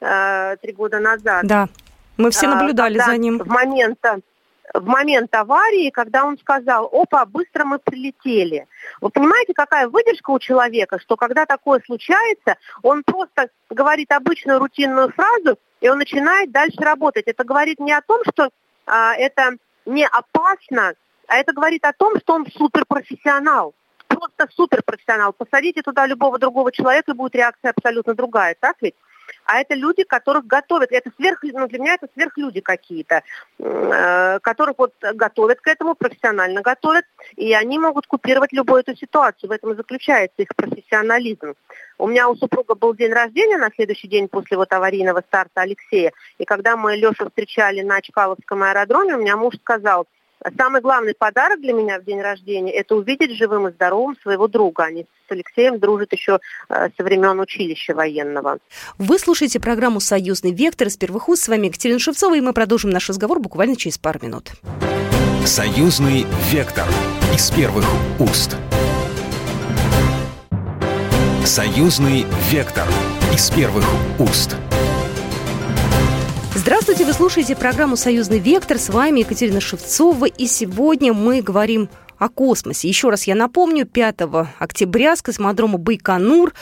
э, 0.01 0.57
три 0.61 0.73
года 0.73 0.99
назад. 0.99 1.45
Да, 1.45 1.69
мы 2.17 2.31
все 2.31 2.49
наблюдали 2.49 2.99
за 2.99 3.17
ним. 3.17 3.39
В 3.39 3.47
момент 3.47 3.99
в 4.75 4.87
момент 4.87 5.35
аварии, 5.35 5.91
когда 5.91 6.25
он 6.25 6.39
сказал, 6.39 6.89
опа, 6.93 7.25
быстро 7.27 7.65
мы 7.65 7.79
прилетели. 7.79 8.67
Вы 9.01 9.11
понимаете, 9.11 9.53
какая 9.55 9.89
выдержка 9.89 10.31
у 10.31 10.39
человека, 10.39 10.99
что 10.99 11.17
когда 11.17 11.47
такое 11.47 11.81
случается, 11.85 12.57
он 12.83 13.03
просто 13.05 13.51
говорит 13.69 14.13
обычную 14.13 14.59
рутинную 14.59 15.13
фразу, 15.13 15.59
и 15.81 15.89
он 15.89 15.99
начинает 15.99 16.53
дальше 16.53 16.79
работать. 16.81 17.27
Это 17.27 17.45
говорит 17.45 17.81
не 17.81 17.93
о 17.93 18.03
том, 18.03 18.23
что 18.33 18.51
а, 18.87 19.15
это 19.15 19.57
не 19.87 20.07
опасно, 20.07 20.95
а 21.27 21.37
это 21.37 21.53
говорит 21.53 21.85
о 21.85 21.93
том, 21.93 22.19
что 22.21 22.35
он 22.35 22.47
суперпрофессионал. 22.47 23.75
Просто 24.09 24.49
суперпрофессионал. 24.55 25.33
Посадите 25.33 25.83
туда 25.83 26.07
любого 26.07 26.39
другого 26.39 26.73
человека, 26.73 27.13
и 27.13 27.15
будет 27.15 27.35
реакция 27.35 27.71
абсолютно 27.71 28.15
другая, 28.15 28.57
так 28.59 28.77
ведь? 28.81 28.95
А 29.45 29.61
это 29.61 29.75
люди, 29.75 30.05
которых 30.05 30.47
готовят. 30.47 30.93
Это 30.93 31.11
сверх, 31.17 31.41
ну, 31.43 31.67
для 31.67 31.79
меня 31.79 31.95
это 31.95 32.09
сверхлюди 32.15 32.61
какие-то, 32.61 33.23
э, 33.59 34.39
которых 34.41 34.79
вот 34.79 34.95
готовят 35.01 35.61
к 35.61 35.67
этому, 35.67 35.95
профессионально 35.95 36.63
готовят, 36.63 37.05
и 37.37 37.53
они 37.53 37.79
могут 37.79 38.07
купировать 38.07 38.53
любую 38.53 38.81
эту 38.81 38.97
ситуацию. 38.97 39.51
В 39.51 39.53
этом 39.53 39.73
и 39.73 39.77
заключается 39.77 40.43
их 40.43 40.49
профессионализм. 40.55 41.55
У 41.99 42.07
меня 42.07 42.29
у 42.29 42.37
супруга 42.37 42.75
был 42.75 42.95
день 42.95 43.13
рождения 43.13 43.59
на 43.59 43.71
следующий 43.75 44.09
день 44.09 44.29
после 44.29 44.57
вот 44.57 44.73
аварийного 44.73 45.23
старта 45.27 45.63
Алексея, 45.63 46.13
и 46.39 46.45
когда 46.45 46.77
мы 46.77 46.97
Лешу 46.97 47.29
встречали 47.29 47.83
на 47.83 48.01
Чкаловском 48.01 48.63
аэродроме, 48.63 49.17
у 49.17 49.21
меня 49.21 49.37
муж 49.37 49.55
сказал– 49.61 50.07
Самый 50.57 50.81
главный 50.81 51.15
подарок 51.15 51.61
для 51.61 51.73
меня 51.73 51.99
в 51.99 52.05
день 52.05 52.21
рождения– 52.21 52.73
это 52.73 52.95
увидеть 52.95 53.37
живым 53.37 53.69
и 53.69 53.73
здоровым 53.73 54.17
своего 54.23 54.49
друга. 54.49 54.85
Они 54.85 55.07
с 55.29 55.33
Алексеем 55.33 55.79
дружат 55.79 56.13
еще 56.13 56.41
э, 56.69 56.89
со 56.97 57.05
времен 57.05 57.39
училища 57.41 57.95
военного. 57.95 58.59
Вы 58.97 59.19
слушаете 59.19 59.61
программу 59.61 60.01
«Союзный 60.01 60.53
вектор» 60.53 60.89
из 60.89 60.97
первых 60.97 61.29
уст. 61.29 61.45
С 61.45 61.49
вами 61.49 61.67
Екатерина 61.67 61.99
Шевцова, 61.99 62.37
и 62.37 62.41
мы 62.41 62.55
продолжим 62.55 62.91
наш 62.91 63.09
разговор 63.09 63.39
буквально 63.39 63.77
через 63.77 63.99
пару 63.99 64.21
минут. 64.23 64.53
«Союзный 65.45 66.27
вектор» 66.51 66.87
из 67.35 67.51
первых 67.51 67.85
уст. 68.19 68.57
«Союзный 71.45 72.25
вектор» 72.51 72.87
из 73.35 73.51
первых 73.51 73.85
уст. 74.19 74.57
Здравствуйте, 76.71 77.05
вы 77.05 77.13
слушаете 77.15 77.57
программу 77.57 77.97
«Союзный 77.97 78.39
вектор». 78.39 78.79
С 78.79 78.91
вами 78.91 79.21
Екатерина 79.21 79.61
Шевцова. 79.61 80.27
И 80.27 80.47
сегодня 80.47 81.13
мы 81.13 81.43
говорим 81.43 81.89
о 82.17 82.29
космосе. 82.29 82.87
Еще 82.87 83.11
раз 83.11 83.25
я 83.25 83.35
напомню, 83.35 83.87
5 83.87 84.21
октября 84.61 85.17
с 85.17 85.21
космодрома 85.21 85.79
Байконур 85.79 86.55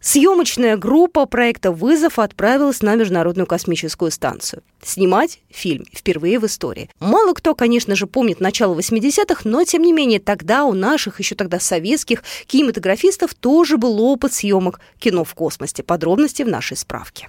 съемочная 0.00 0.78
группа 0.78 1.26
проекта 1.26 1.72
«Вызов» 1.72 2.18
отправилась 2.18 2.80
на 2.80 2.94
Международную 2.94 3.46
космическую 3.46 4.10
станцию. 4.10 4.62
Снимать 4.82 5.40
фильм 5.50 5.84
впервые 5.94 6.38
в 6.38 6.46
истории. 6.46 6.88
Мало 6.98 7.34
кто, 7.34 7.54
конечно 7.54 7.94
же, 7.94 8.06
помнит 8.06 8.40
начало 8.40 8.74
80-х, 8.74 9.42
но, 9.44 9.64
тем 9.64 9.82
не 9.82 9.92
менее, 9.92 10.20
тогда 10.20 10.64
у 10.64 10.72
наших, 10.72 11.18
еще 11.20 11.34
тогда 11.34 11.60
советских 11.60 12.24
кинематографистов 12.46 13.34
тоже 13.34 13.76
был 13.76 14.00
опыт 14.00 14.32
съемок 14.32 14.80
кино 14.98 15.22
в 15.22 15.34
космосе. 15.34 15.82
Подробности 15.82 16.44
в 16.44 16.48
нашей 16.48 16.78
справке. 16.78 17.28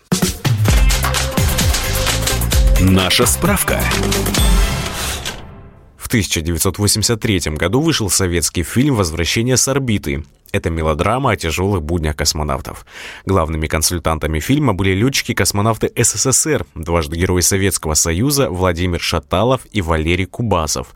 Наша 2.84 3.28
справка. 3.28 3.80
В 5.98 6.08
1983 6.08 7.52
году 7.52 7.80
вышел 7.80 8.10
советский 8.10 8.64
фильм 8.64 8.96
«Возвращение 8.96 9.56
с 9.56 9.68
орбиты». 9.68 10.26
Это 10.52 10.72
мелодрама 10.72 11.32
о 11.32 11.36
тяжелых 11.36 11.84
буднях 11.84 12.16
космонавтов. 12.16 12.88
Главными 13.28 13.68
консультантами 13.68 14.40
фильма 14.40 14.74
были 14.74 14.94
летчики-космонавты 14.96 15.92
СССР, 15.96 16.66
дважды 16.74 17.18
Герои 17.18 17.42
Советского 17.42 17.94
Союза 17.94 18.50
Владимир 18.50 19.00
Шаталов 19.00 19.62
и 19.72 19.84
Валерий 19.84 20.26
Кубасов. 20.26 20.88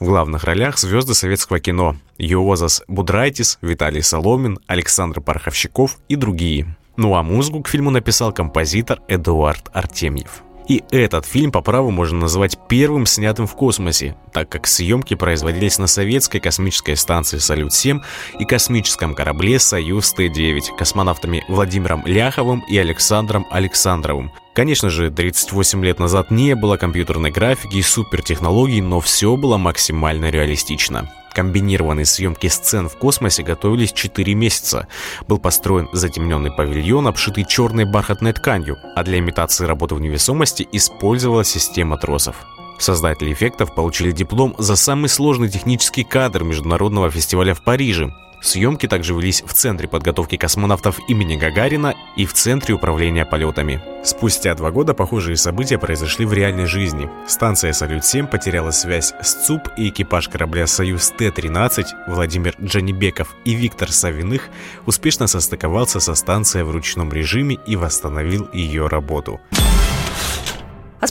В 0.00 0.06
главных 0.06 0.44
ролях 0.44 0.78
звезды 0.78 1.12
советского 1.12 1.60
кино 1.60 1.96
Йозас 2.16 2.82
Будрайтис, 2.88 3.58
Виталий 3.60 4.02
Соломин, 4.02 4.60
Александр 4.66 5.20
Парховщиков 5.20 5.98
и 6.08 6.16
другие. 6.16 6.74
Ну 6.96 7.14
а 7.14 7.22
музыку 7.22 7.60
к 7.60 7.68
фильму 7.68 7.90
написал 7.90 8.32
композитор 8.32 9.00
Эдуард 9.08 9.68
Артемьев. 9.74 10.42
И 10.68 10.82
этот 10.90 11.26
фильм 11.26 11.52
по 11.52 11.60
праву 11.60 11.90
можно 11.90 12.20
назвать 12.20 12.58
первым 12.68 13.04
снятым 13.04 13.46
в 13.46 13.54
космосе, 13.54 14.16
так 14.32 14.48
как 14.48 14.66
съемки 14.66 15.14
производились 15.14 15.78
на 15.78 15.86
советской 15.86 16.40
космической 16.40 16.96
станции 16.96 17.38
«Салют-7» 17.38 18.00
и 18.38 18.44
космическом 18.44 19.14
корабле 19.14 19.58
«Союз 19.58 20.12
Т-9» 20.12 20.76
космонавтами 20.78 21.44
Владимиром 21.48 22.02
Ляховым 22.06 22.64
и 22.68 22.78
Александром 22.78 23.46
Александровым. 23.50 24.32
Конечно 24.54 24.88
же, 24.88 25.10
38 25.10 25.84
лет 25.84 25.98
назад 25.98 26.30
не 26.30 26.54
было 26.54 26.76
компьютерной 26.76 27.30
графики 27.30 27.76
и 27.76 27.82
супертехнологий, 27.82 28.80
но 28.80 29.00
все 29.00 29.36
было 29.36 29.58
максимально 29.58 30.30
реалистично. 30.30 31.10
Комбинированные 31.34 32.06
съемки 32.06 32.46
сцен 32.46 32.88
в 32.88 32.96
космосе 32.96 33.42
готовились 33.42 33.92
4 33.92 34.34
месяца. 34.34 34.86
Был 35.26 35.38
построен 35.38 35.88
затемненный 35.92 36.52
павильон, 36.52 37.08
обшитый 37.08 37.44
черной 37.44 37.84
бархатной 37.84 38.32
тканью, 38.32 38.78
а 38.94 39.02
для 39.02 39.18
имитации 39.18 39.66
работы 39.66 39.96
в 39.96 40.00
невесомости 40.00 40.66
использовалась 40.70 41.48
система 41.48 41.98
тросов. 41.98 42.36
Создатели 42.78 43.32
эффектов 43.32 43.74
получили 43.74 44.12
диплом 44.12 44.54
за 44.58 44.76
самый 44.76 45.08
сложный 45.08 45.48
технический 45.48 46.04
кадр 46.04 46.44
Международного 46.44 47.10
фестиваля 47.10 47.54
в 47.54 47.62
Париже. 47.62 48.14
Съемки 48.44 48.86
также 48.86 49.14
велись 49.14 49.42
в 49.42 49.54
Центре 49.54 49.88
подготовки 49.88 50.36
космонавтов 50.36 51.00
имени 51.08 51.36
Гагарина 51.36 51.94
и 52.14 52.26
в 52.26 52.34
Центре 52.34 52.74
управления 52.74 53.24
полетами. 53.24 53.82
Спустя 54.04 54.54
два 54.54 54.70
года 54.70 54.92
похожие 54.92 55.38
события 55.38 55.78
произошли 55.78 56.26
в 56.26 56.32
реальной 56.34 56.66
жизни. 56.66 57.08
Станция 57.26 57.72
«Салют-7» 57.72 58.26
потеряла 58.26 58.70
связь 58.70 59.14
с 59.22 59.46
ЦУП, 59.46 59.70
и 59.78 59.88
экипаж 59.88 60.28
корабля 60.28 60.66
«Союз 60.66 61.08
Т-13» 61.16 61.84
Владимир 62.06 62.54
Джанибеков 62.62 63.34
и 63.46 63.54
Виктор 63.54 63.90
Савиных 63.90 64.50
успешно 64.84 65.26
состыковался 65.26 65.98
со 65.98 66.14
станцией 66.14 66.64
в 66.64 66.70
ручном 66.70 67.10
режиме 67.14 67.56
и 67.66 67.76
восстановил 67.76 68.50
ее 68.52 68.88
работу. 68.88 69.40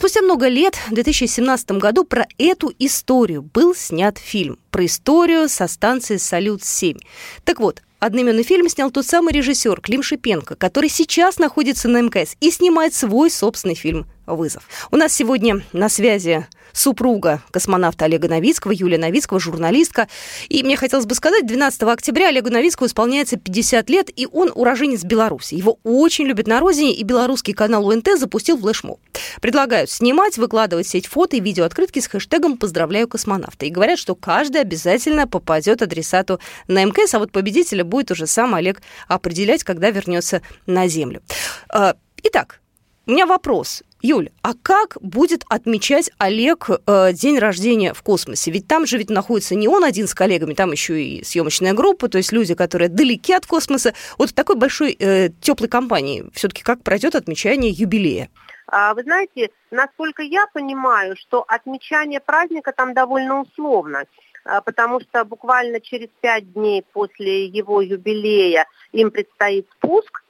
Спустя 0.03 0.21
много 0.21 0.49
лет, 0.49 0.75
в 0.89 0.93
2017 0.95 1.71
году, 1.79 2.03
про 2.03 2.27
эту 2.37 2.73
историю 2.77 3.41
был 3.41 3.73
снят 3.73 4.17
фильм. 4.17 4.59
Про 4.69 4.85
историю 4.85 5.47
со 5.47 5.65
станции 5.69 6.17
«Салют-7». 6.17 6.99
Так 7.45 7.61
вот, 7.61 7.81
Одноименный 8.03 8.43
фильм 8.43 8.67
снял 8.67 8.91
тот 8.91 9.05
самый 9.05 9.31
режиссер 9.31 9.79
Клим 9.79 10.03
Шипенко, 10.03 10.55
который 10.57 10.89
сейчас 10.89 11.39
находится 11.39 11.87
на 11.87 12.01
МКС 12.01 12.35
и 12.41 12.51
снимает 12.51 12.93
свой 12.93 13.31
собственный 13.31 13.75
фильм 13.75 14.05
«Вызов». 14.25 14.67
У 14.91 14.97
нас 14.97 15.13
сегодня 15.13 15.61
на 15.71 15.87
связи 15.87 16.45
супруга 16.73 17.41
космонавта 17.51 18.05
Олега 18.05 18.27
Новицкого, 18.27 18.71
Юлия 18.71 18.97
Новицкого, 18.97 19.39
журналистка. 19.39 20.07
И 20.49 20.63
мне 20.63 20.75
хотелось 20.75 21.05
бы 21.05 21.15
сказать, 21.15 21.45
12 21.45 21.83
октября 21.83 22.29
Олегу 22.29 22.49
Новицкому 22.49 22.87
исполняется 22.87 23.37
50 23.37 23.89
лет, 23.89 24.09
и 24.13 24.27
он 24.29 24.51
уроженец 24.53 25.03
Беларуси. 25.03 25.55
Его 25.55 25.79
очень 25.83 26.25
любят 26.25 26.47
на 26.47 26.59
родине, 26.59 26.93
и 26.93 27.03
белорусский 27.03 27.53
канал 27.53 27.87
УНТ 27.87 28.17
запустил 28.17 28.59
флешмоб. 28.59 28.99
Предлагают 29.39 29.89
снимать, 29.89 30.37
выкладывать 30.37 30.87
в 30.87 30.89
сеть 30.89 31.07
фото 31.07 31.37
и 31.37 31.39
видеооткрытки 31.39 31.99
с 31.99 32.07
хэштегом 32.07 32.57
«Поздравляю 32.57 33.07
космонавта». 33.07 33.65
И 33.65 33.69
говорят, 33.69 33.99
что 33.99 34.15
каждый 34.15 34.61
обязательно 34.61 35.27
попадет 35.27 35.81
адресату 35.81 36.39
на 36.67 36.83
МКС, 36.83 37.13
а 37.13 37.19
вот 37.19 37.31
победителя 37.31 37.83
будет 37.83 38.11
уже 38.11 38.27
сам 38.27 38.55
Олег 38.55 38.81
определять, 39.07 39.63
когда 39.63 39.91
вернется 39.91 40.41
на 40.65 40.87
Землю. 40.87 41.21
А, 41.69 41.95
итак, 42.23 42.59
у 43.05 43.11
меня 43.11 43.25
вопрос. 43.25 43.83
Юль, 44.01 44.29
а 44.41 44.53
как 44.53 44.97
будет 45.01 45.43
отмечать 45.49 46.09
Олег 46.17 46.69
э, 46.69 47.13
день 47.13 47.37
рождения 47.37 47.93
в 47.93 48.01
космосе? 48.01 48.51
Ведь 48.51 48.67
там 48.67 48.85
же 48.85 48.97
ведь 48.97 49.09
находится 49.09 49.55
не 49.55 49.67
он 49.67 49.83
один 49.83 50.07
с 50.07 50.13
коллегами, 50.13 50.53
там 50.53 50.71
еще 50.71 51.01
и 51.01 51.23
съемочная 51.23 51.73
группа, 51.73 52.07
то 52.09 52.17
есть 52.17 52.31
люди, 52.31 52.53
которые 52.53 52.89
далеки 52.89 53.33
от 53.33 53.45
космоса. 53.45 53.93
Вот 54.17 54.29
в 54.29 54.33
такой 54.33 54.55
большой 54.55 54.95
э, 54.97 55.29
теплой 55.41 55.67
компании 55.67 56.25
все-таки 56.33 56.63
как 56.63 56.81
пройдет 56.81 57.15
отмечание 57.15 57.71
юбилея? 57.71 58.29
А, 58.67 58.93
вы 58.93 59.03
знаете, 59.03 59.51
насколько 59.71 60.21
я 60.21 60.47
понимаю, 60.53 61.15
что 61.17 61.43
отмечание 61.47 62.21
праздника 62.21 62.73
там 62.75 62.93
довольно 62.93 63.41
условно 63.41 64.05
а, 64.45 64.61
потому 64.61 64.99
что 64.99 65.23
буквально 65.23 65.79
через 65.79 66.09
пять 66.21 66.51
дней 66.53 66.83
после 66.93 67.45
его 67.45 67.81
юбилея 67.81 68.65
им 68.91 69.11
предстоит 69.11 69.67
спуск, 69.77 70.22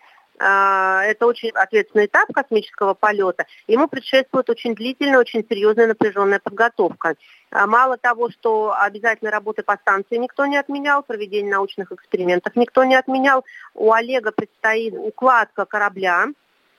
это 0.44 1.26
очень 1.26 1.50
ответственный 1.50 2.08
этап 2.08 2.32
космического 2.34 2.94
полета. 2.94 3.46
Ему 3.68 3.88
предшествует 3.88 4.50
очень 4.50 4.76
длительная, 4.76 5.20
очень 5.20 5.46
серьезная 5.48 5.88
напряженная 5.88 6.40
подготовка. 6.40 7.16
А, 7.52 7.68
мало 7.68 7.98
того, 7.98 8.30
что 8.30 8.76
обязательно 8.78 9.32
работы 9.32 9.64
по 9.64 9.78
станции 9.78 10.18
никто 10.18 10.46
не 10.46 10.58
отменял, 10.58 11.04
проведение 11.04 11.52
научных 11.52 11.92
экспериментов 11.92 12.56
никто 12.56 12.84
не 12.84 12.96
отменял, 12.96 13.46
у 13.74 13.92
Олега 13.94 14.32
предстоит 14.32 14.96
укладка 14.98 15.66
корабля 15.66 16.28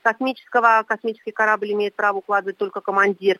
космического. 0.03 0.83
Космический 0.87 1.31
корабль 1.31 1.71
имеет 1.71 1.95
право 1.95 2.17
укладывать 2.17 2.57
только 2.57 2.81
командир. 2.81 3.39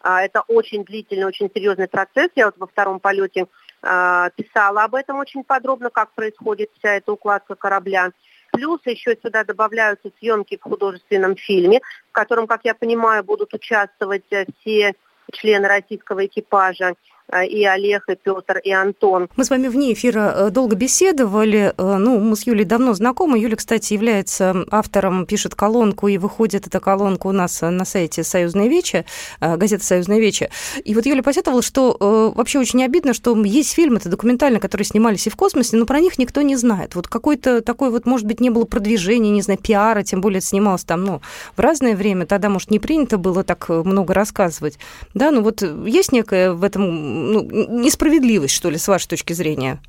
А, 0.00 0.22
это 0.22 0.42
очень 0.48 0.84
длительный, 0.84 1.26
очень 1.26 1.50
серьезный 1.52 1.88
процесс. 1.88 2.30
Я 2.34 2.46
вот 2.46 2.56
во 2.56 2.66
втором 2.66 3.00
полете 3.00 3.46
писала 3.82 4.84
об 4.84 4.94
этом 4.96 5.18
очень 5.18 5.44
подробно, 5.44 5.90
как 5.90 6.10
происходит 6.12 6.70
вся 6.78 6.94
эта 6.94 7.12
укладка 7.12 7.54
корабля. 7.54 8.10
Плюс 8.56 8.80
еще 8.86 9.16
сюда 9.22 9.44
добавляются 9.44 10.10
съемки 10.18 10.56
в 10.56 10.62
художественном 10.62 11.36
фильме, 11.36 11.80
в 12.08 12.12
котором, 12.12 12.46
как 12.46 12.62
я 12.64 12.74
понимаю, 12.74 13.22
будут 13.22 13.52
участвовать 13.52 14.24
э, 14.30 14.46
все 14.58 14.94
члены 15.32 15.68
российского 15.68 16.24
экипажа. 16.24 16.94
А, 17.28 17.44
и 17.44 17.64
Олег, 17.64 18.04
и 18.08 18.14
Петр, 18.14 18.58
и 18.58 18.70
Антон. 18.70 19.28
Мы 19.36 19.44
с 19.44 19.50
вами 19.50 19.66
вне 19.66 19.92
эфира 19.92 20.32
э, 20.36 20.50
долго 20.50 20.76
беседовали. 20.76 21.74
Э, 21.76 21.96
ну, 21.96 22.20
мы 22.20 22.36
с 22.36 22.46
Юлей 22.46 22.64
давно 22.64 22.94
знакомы. 22.94 23.38
Юля, 23.38 23.56
кстати, 23.56 23.94
является 23.94 24.64
автором, 24.70 25.26
пишет 25.26 25.56
колонку, 25.56 26.06
и 26.06 26.18
выходит 26.18 26.68
эта 26.68 26.78
колонка 26.78 27.26
у 27.26 27.32
нас 27.32 27.60
на 27.62 27.84
сайте 27.84 28.22
«Союзная 28.22 28.68
Вече», 28.68 29.06
э, 29.40 29.56
газета 29.56 29.84
«Союзная 29.84 30.20
Вече». 30.20 30.50
И 30.84 30.94
вот 30.94 31.04
Юля 31.04 31.22
посетовала, 31.22 31.62
что 31.62 32.32
вообще 32.34 32.58
очень 32.58 32.84
обидно, 32.84 33.12
что 33.12 33.36
есть 33.44 33.74
фильмы, 33.74 33.96
это 33.96 34.08
документальные, 34.08 34.60
которые 34.60 34.84
снимались 34.84 35.26
и 35.26 35.30
в 35.30 35.36
космосе, 35.36 35.76
но 35.76 35.86
про 35.86 36.00
них 36.00 36.18
никто 36.18 36.42
не 36.42 36.56
знает. 36.56 36.94
Вот 36.94 37.08
какой-то 37.08 37.60
такой 37.60 37.90
вот, 37.90 38.06
может 38.06 38.26
быть, 38.26 38.40
не 38.40 38.50
было 38.50 38.64
продвижения, 38.64 39.30
не 39.30 39.42
знаю, 39.42 39.58
пиара, 39.60 40.02
тем 40.02 40.20
более 40.20 40.38
это 40.38 40.46
снималось 40.46 40.84
там, 40.84 41.04
ну, 41.04 41.20
в 41.56 41.60
разное 41.60 41.96
время, 41.96 42.26
тогда, 42.26 42.48
может, 42.48 42.70
не 42.70 42.78
принято 42.78 43.18
было 43.18 43.42
так 43.42 43.68
много 43.68 44.14
рассказывать. 44.14 44.78
Да, 45.14 45.30
ну 45.30 45.42
вот 45.42 45.62
есть 45.62 46.12
некая 46.12 46.52
в 46.52 46.62
этом 46.62 47.15
ну, 47.16 47.42
несправедливость, 47.42 48.54
что 48.54 48.70
ли, 48.70 48.78
с 48.78 48.88
вашей 48.88 49.08
точки 49.08 49.32
зрения? 49.32 49.80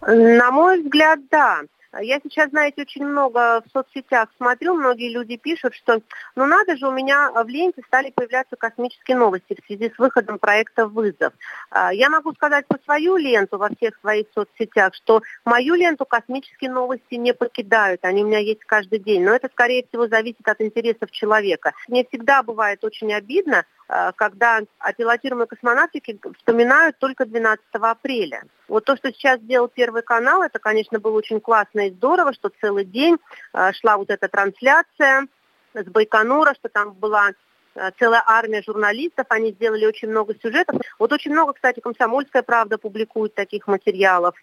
На 0.00 0.50
мой 0.50 0.82
взгляд, 0.82 1.20
да. 1.30 1.62
Я 2.00 2.20
сейчас, 2.22 2.50
знаете, 2.50 2.82
очень 2.82 3.06
много 3.06 3.62
в 3.66 3.72
соцсетях 3.72 4.28
смотрю, 4.36 4.74
многие 4.74 5.10
люди 5.10 5.36
пишут, 5.36 5.74
что 5.74 6.02
ну 6.36 6.44
надо 6.44 6.76
же, 6.76 6.86
у 6.86 6.92
меня 6.92 7.30
в 7.32 7.48
ленте 7.48 7.82
стали 7.86 8.10
появляться 8.10 8.56
космические 8.56 9.16
новости 9.16 9.56
в 9.58 9.66
связи 9.66 9.90
с 9.94 9.98
выходом 9.98 10.38
проекта 10.38 10.86
«Вызов». 10.86 11.32
А, 11.70 11.92
я 11.92 12.10
могу 12.10 12.34
сказать 12.34 12.66
по 12.66 12.78
свою 12.84 13.16
ленту 13.16 13.56
во 13.56 13.70
всех 13.70 13.98
своих 14.00 14.26
соцсетях, 14.34 14.94
что 14.94 15.22
мою 15.46 15.74
ленту 15.74 16.04
космические 16.04 16.70
новости 16.70 17.14
не 17.14 17.32
покидают, 17.32 18.04
они 18.04 18.22
у 18.22 18.26
меня 18.26 18.38
есть 18.38 18.64
каждый 18.66 18.98
день, 18.98 19.24
но 19.24 19.32
это, 19.32 19.48
скорее 19.50 19.86
всего, 19.88 20.08
зависит 20.08 20.46
от 20.46 20.60
интересов 20.60 21.10
человека. 21.10 21.72
Мне 21.88 22.04
всегда 22.04 22.42
бывает 22.42 22.84
очень 22.84 23.14
обидно, 23.14 23.64
когда 23.88 24.60
о 24.78 24.92
пилотируемой 24.92 25.46
космонавтике 25.46 26.18
вспоминают 26.36 26.98
только 26.98 27.24
12 27.24 27.64
апреля. 27.72 28.42
Вот 28.68 28.84
то, 28.84 28.96
что 28.96 29.10
сейчас 29.10 29.40
сделал 29.40 29.68
Первый 29.68 30.02
канал, 30.02 30.42
это, 30.42 30.58
конечно, 30.58 31.00
было 31.00 31.16
очень 31.16 31.40
классно 31.40 31.88
и 31.88 31.90
здорово, 31.90 32.34
что 32.34 32.50
целый 32.60 32.84
день 32.84 33.16
а, 33.52 33.72
шла 33.72 33.96
вот 33.96 34.10
эта 34.10 34.28
трансляция 34.28 35.26
с 35.72 35.84
Байконура, 35.84 36.54
что 36.54 36.68
там 36.68 36.92
была 36.92 37.30
а, 37.74 37.90
целая 37.98 38.22
армия 38.26 38.62
журналистов, 38.62 39.26
они 39.30 39.52
сделали 39.52 39.86
очень 39.86 40.08
много 40.08 40.34
сюжетов. 40.42 40.76
Вот 40.98 41.12
очень 41.12 41.32
много, 41.32 41.54
кстати, 41.54 41.80
«Комсомольская 41.80 42.42
правда» 42.42 42.76
публикует 42.76 43.34
таких 43.34 43.66
материалов 43.66 44.34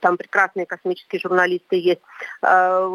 там 0.00 0.16
прекрасные 0.16 0.64
космические 0.64 1.20
журналисты 1.20 1.76
есть. 1.76 2.00
Я, 2.42 2.86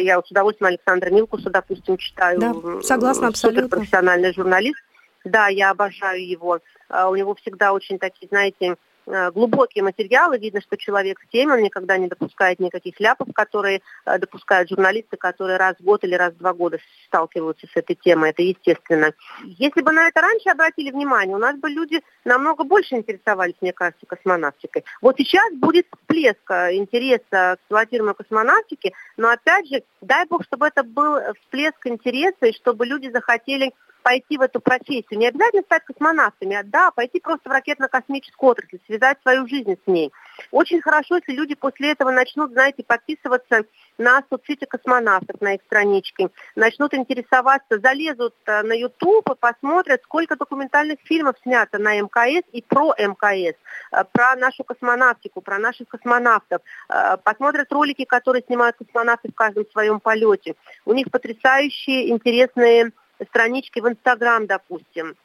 я 0.00 0.22
с 0.22 0.30
удовольствием 0.30 0.68
Александра 0.68 1.10
Милкуса, 1.10 1.50
допустим, 1.50 1.96
читаю. 1.96 2.38
Да, 2.38 2.54
согласна 2.82 3.26
абсолютно. 3.26 3.68
профессиональный 3.68 4.32
журналист. 4.32 4.78
Да, 5.26 5.48
я 5.48 5.70
обожаю 5.70 6.24
его. 6.24 6.60
А, 6.88 7.10
у 7.10 7.16
него 7.16 7.34
всегда 7.34 7.72
очень 7.72 7.98
такие, 7.98 8.28
знаете, 8.28 8.76
Э, 9.06 9.30
глубокие 9.30 9.84
материалы. 9.84 10.36
Видно, 10.38 10.60
что 10.60 10.76
человек 10.76 11.20
в 11.20 11.28
теме, 11.28 11.52
он 11.52 11.62
никогда 11.62 11.96
не 11.96 12.08
допускает 12.08 12.58
никаких 12.58 12.98
ляпов, 12.98 13.28
которые 13.32 13.80
э, 14.04 14.18
допускают 14.18 14.68
журналисты, 14.68 15.16
которые 15.16 15.58
раз 15.58 15.76
в 15.78 15.84
год 15.84 16.02
или 16.02 16.14
раз 16.14 16.34
в 16.34 16.38
два 16.38 16.52
года 16.52 16.78
сталкиваются 17.06 17.68
с 17.68 17.76
этой 17.76 17.94
темой. 17.94 18.30
Это 18.30 18.42
естественно. 18.42 19.12
Если 19.44 19.80
бы 19.82 19.92
на 19.92 20.08
это 20.08 20.20
раньше 20.20 20.48
обратили 20.48 20.90
внимание, 20.90 21.36
у 21.36 21.38
нас 21.38 21.56
бы 21.56 21.70
люди 21.70 22.02
намного 22.24 22.64
больше 22.64 22.96
интересовались, 22.96 23.54
мне 23.60 23.72
кажется, 23.72 24.06
космонавтикой. 24.06 24.84
Вот 25.00 25.16
сейчас 25.18 25.54
будет 25.54 25.86
всплеск 25.96 26.50
э, 26.50 26.74
интереса 26.74 27.20
к 27.30 27.58
пилотируемой 27.68 28.16
космонавтике, 28.16 28.92
но 29.16 29.28
опять 29.28 29.68
же, 29.68 29.84
дай 30.00 30.26
бог, 30.26 30.42
чтобы 30.42 30.66
это 30.66 30.82
был 30.82 31.20
всплеск 31.42 31.86
интереса, 31.86 32.46
и 32.46 32.52
чтобы 32.52 32.84
люди 32.86 33.08
захотели 33.10 33.72
пойти 34.06 34.38
в 34.38 34.42
эту 34.42 34.60
профессию. 34.60 35.18
Не 35.18 35.26
обязательно 35.26 35.62
стать 35.62 35.84
космонавтами, 35.84 36.54
а 36.54 36.62
да, 36.62 36.92
пойти 36.92 37.18
просто 37.18 37.48
в 37.48 37.52
ракетно-космическую 37.52 38.50
отрасль, 38.50 38.78
связать 38.86 39.18
свою 39.22 39.48
жизнь 39.48 39.76
с 39.84 39.86
ней. 39.88 40.12
Очень 40.52 40.80
хорошо, 40.80 41.16
если 41.16 41.32
люди 41.32 41.56
после 41.56 41.90
этого 41.90 42.12
начнут, 42.12 42.52
знаете, 42.52 42.84
подписываться 42.84 43.64
на 43.98 44.22
соцсети 44.30 44.64
космонавтов, 44.64 45.40
на 45.40 45.54
их 45.54 45.62
страничке, 45.62 46.28
начнут 46.54 46.94
интересоваться, 46.94 47.80
залезут 47.80 48.34
э, 48.46 48.62
на 48.62 48.74
YouTube 48.74 49.28
и 49.28 49.34
посмотрят, 49.40 50.02
сколько 50.04 50.36
документальных 50.36 51.00
фильмов 51.02 51.34
снято 51.42 51.78
на 51.78 52.00
МКС 52.00 52.46
и 52.52 52.62
про 52.62 52.94
МКС, 52.96 53.56
э, 53.90 54.04
про 54.12 54.36
нашу 54.36 54.62
космонавтику, 54.62 55.40
про 55.40 55.58
наших 55.58 55.88
космонавтов, 55.88 56.62
э, 56.88 57.16
посмотрят 57.24 57.72
ролики, 57.72 58.04
которые 58.04 58.44
снимают 58.46 58.76
космонавты 58.76 59.32
в 59.32 59.34
каждом 59.34 59.68
своем 59.72 59.98
полете. 59.98 60.54
У 60.84 60.92
них 60.92 61.10
потрясающие, 61.10 62.10
интересные 62.10 62.92
странички 63.28 63.80
в 63.80 63.88
Инстаграм, 63.88 64.46
допустим. 64.46 65.16